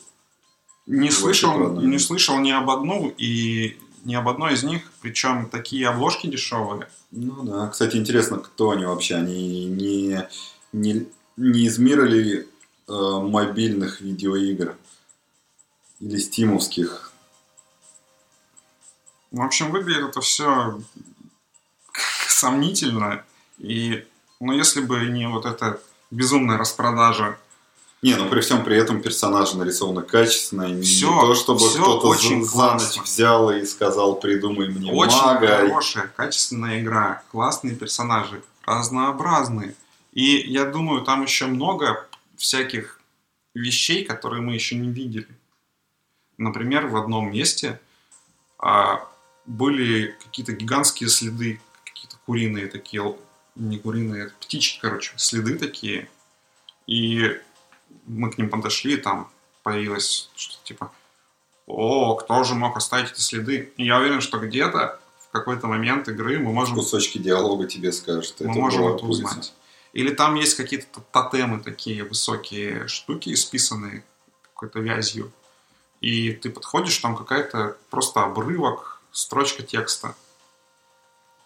Не 0.85 1.11
слышал, 1.11 1.81
не 1.81 1.99
слышал 1.99 2.39
ни 2.39 2.51
об 2.51 2.69
одну 2.69 3.13
и 3.17 3.77
ни 4.05 4.15
об 4.15 4.29
одной 4.29 4.53
из 4.53 4.63
них, 4.63 4.89
причем 5.01 5.49
такие 5.49 5.89
обложки 5.89 6.27
дешевые. 6.27 6.87
Ну 7.11 7.43
да, 7.43 7.67
кстати, 7.67 7.97
интересно, 7.97 8.37
кто 8.37 8.71
они 8.71 8.85
вообще? 8.85 9.15
Они 9.15 9.65
не, 9.65 10.27
не, 10.71 11.07
не 11.35 11.65
из 11.65 11.77
мира 11.77 12.05
ли 12.05 12.47
э, 12.87 12.93
мобильных 12.93 13.99
видеоигр? 13.99 14.77
или 16.03 16.17
стимовских. 16.17 17.13
В 19.31 19.41
общем, 19.41 19.71
выглядит 19.71 20.09
это 20.09 20.21
все 20.21 20.81
сомнительно. 22.27 23.23
И, 23.57 24.05
ну, 24.39 24.53
если 24.53 24.81
бы 24.81 25.05
не 25.05 25.27
вот 25.27 25.45
эта 25.45 25.81
безумная 26.13 26.57
распродажа 26.57 27.37
не, 28.03 28.15
ну 28.15 28.27
при 28.27 28.41
всем 28.41 28.65
при 28.65 28.75
этом 28.75 29.01
персонажи 29.01 29.57
нарисованы 29.57 30.01
качественно. 30.01 30.65
Все, 30.81 31.09
не 31.09 31.21
то, 31.21 31.35
чтобы 31.35 31.61
кто-то 31.69 32.07
очень 32.07 32.43
за 32.43 32.73
ночь 32.73 32.99
взял 33.01 33.49
и 33.49 33.65
сказал, 33.65 34.19
придумай 34.19 34.67
мне 34.67 34.91
очень 34.91 35.15
мага. 35.15 35.45
Очень 35.45 35.67
хорошая, 35.69 36.07
качественная 36.07 36.81
игра, 36.81 37.23
классные 37.31 37.77
персонажи, 37.77 38.43
разнообразные. 38.65 39.73
И 40.11 40.35
я 40.51 40.65
думаю, 40.65 41.03
там 41.03 41.23
еще 41.23 41.45
много 41.45 42.05
всяких 42.35 42.99
вещей, 43.55 44.03
которые 44.03 44.41
мы 44.41 44.53
еще 44.53 44.75
не 44.75 44.89
видели. 44.89 45.29
Например, 46.37 46.87
в 46.87 46.97
одном 46.97 47.31
месте 47.31 47.79
а, 48.59 49.07
были 49.45 50.17
какие-то 50.25 50.51
гигантские 50.51 51.07
следы, 51.07 51.61
какие-то 51.85 52.17
куриные 52.25 52.67
такие, 52.67 53.15
не 53.55 53.77
куриные, 53.77 54.31
птичьи, 54.39 54.79
короче, 54.81 55.13
следы 55.17 55.57
такие. 55.57 56.09
И 56.87 57.39
мы 58.05 58.31
к 58.31 58.37
ним 58.37 58.49
подошли, 58.49 58.97
там 58.97 59.29
появилось 59.63 60.29
что-то 60.35 60.63
типа 60.63 60.91
«О, 61.65 62.15
кто 62.15 62.43
же 62.43 62.55
мог 62.55 62.75
оставить 62.75 63.11
эти 63.11 63.21
следы?» 63.21 63.73
И 63.77 63.85
я 63.85 63.97
уверен, 63.99 64.21
что 64.21 64.39
где-то 64.39 64.99
в 65.19 65.31
какой-то 65.31 65.67
момент 65.67 66.07
игры 66.09 66.39
мы 66.39 66.51
можем... 66.51 66.75
Кусочки 66.75 67.17
диалога 67.17 67.67
тебе 67.67 67.91
скажут. 67.91 68.35
Мы 68.39 68.51
это 68.51 68.59
можем 68.59 68.87
это 68.87 69.05
узнать. 69.05 69.53
Или 69.93 70.13
там 70.13 70.35
есть 70.35 70.55
какие-то 70.55 71.01
тотемы 71.11 71.61
такие 71.61 72.03
высокие 72.03 72.87
штуки, 72.87 73.33
исписанные 73.33 74.03
какой-то 74.41 74.79
вязью 74.79 75.31
и 76.03 76.33
ты 76.33 76.49
подходишь, 76.49 76.97
там 76.97 77.15
какая-то 77.15 77.77
просто 77.89 78.25
обрывок, 78.25 79.01
строчка 79.13 79.63
текста. 79.63 80.15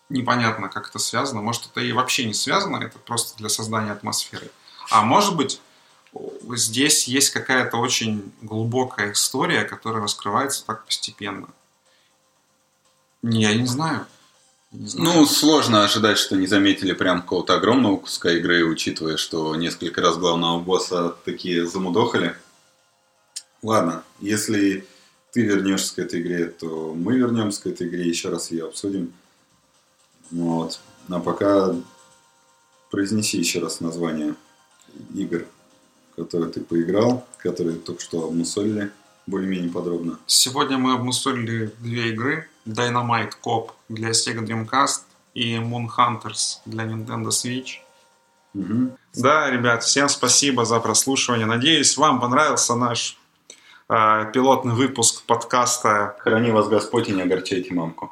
Непонятно, 0.10 0.70
как 0.70 0.90
это 0.90 1.00
связано. 1.00 1.42
Может, 1.42 1.68
это 1.68 1.82
и 1.82 1.92
вообще 1.92 2.26
не 2.26 2.34
связано, 2.34 2.78
это 2.78 2.98
просто 3.00 3.38
для 3.38 3.50
создания 3.50 3.92
атмосферы. 3.92 4.50
А 4.90 5.04
может 5.04 5.36
быть, 5.36 5.62
здесь 6.56 7.08
есть 7.08 7.32
какая-то 7.32 7.78
очень 7.78 8.32
глубокая 8.42 9.12
история, 9.12 9.64
которая 9.64 10.02
раскрывается 10.02 10.66
так 10.66 10.86
постепенно. 10.86 11.50
Я 13.22 13.54
не 13.54 13.66
знаю. 13.66 14.06
Не 14.72 14.88
знаю. 14.88 15.18
Ну, 15.18 15.26
сложно 15.26 15.84
ожидать, 15.84 16.18
что 16.18 16.36
не 16.36 16.48
заметили 16.48 16.94
прям 16.94 17.22
какого-то 17.22 17.56
огромного 17.56 17.98
куска 17.98 18.32
игры, 18.32 18.64
учитывая, 18.66 19.18
что 19.18 19.56
несколько 19.56 20.02
раз 20.02 20.18
главного 20.18 20.60
босса 20.60 21.16
такие 21.26 21.68
замудохали. 21.68 22.36
Ладно, 23.62 24.04
если 24.20 24.88
ты 25.32 25.42
вернешься 25.42 25.96
к 25.96 26.00
этой 26.00 26.22
игре, 26.22 26.46
то 26.48 26.94
мы 26.94 27.18
вернемся 27.18 27.64
к 27.64 27.68
этой 27.68 27.88
игре, 27.88 28.08
еще 28.08 28.30
раз 28.30 28.52
ее 28.52 28.66
обсудим. 28.66 29.14
Вот. 30.32 30.80
А 31.10 31.20
пока 31.20 31.76
произнеси 32.90 33.38
еще 33.38 33.60
раз 33.60 33.80
название 33.80 34.36
игр, 35.14 35.46
которые 36.16 36.52
ты 36.52 36.62
поиграл, 36.62 37.26
которые 37.38 37.78
только 37.78 38.02
что 38.02 38.26
обмусолили 38.26 38.92
более-менее 39.26 39.72
подробно. 39.72 40.20
Сегодня 40.26 40.78
мы 40.78 40.94
обмусолили 40.94 41.74
две 41.80 42.10
игры. 42.10 42.50
Dynamite 42.66 43.34
Cop 43.44 43.72
для 43.90 44.12
Sega 44.12 44.46
Dreamcast 44.46 45.02
и 45.34 45.56
Moon 45.56 45.88
Hunters 45.88 46.60
для 46.66 46.84
Nintendo 46.86 47.30
Switch. 47.30 47.80
Мгм. 48.54 48.98
Да, 49.16 49.50
ребят, 49.50 49.84
всем 49.84 50.10
спасибо 50.10 50.66
за 50.66 50.80
прослушивание. 50.80 51.46
Надеюсь, 51.46 51.96
вам 51.98 52.20
понравился 52.20 52.76
наш 52.76 53.18
э, 53.90 54.32
пилотный 54.34 54.74
выпуск 54.74 55.24
подкаста 55.26 56.18
Храни 56.20 56.52
вас 56.52 56.68
Господь 56.68 57.10
и 57.10 57.14
не 57.14 57.22
огорчайте 57.22 57.74
мамку. 57.74 58.12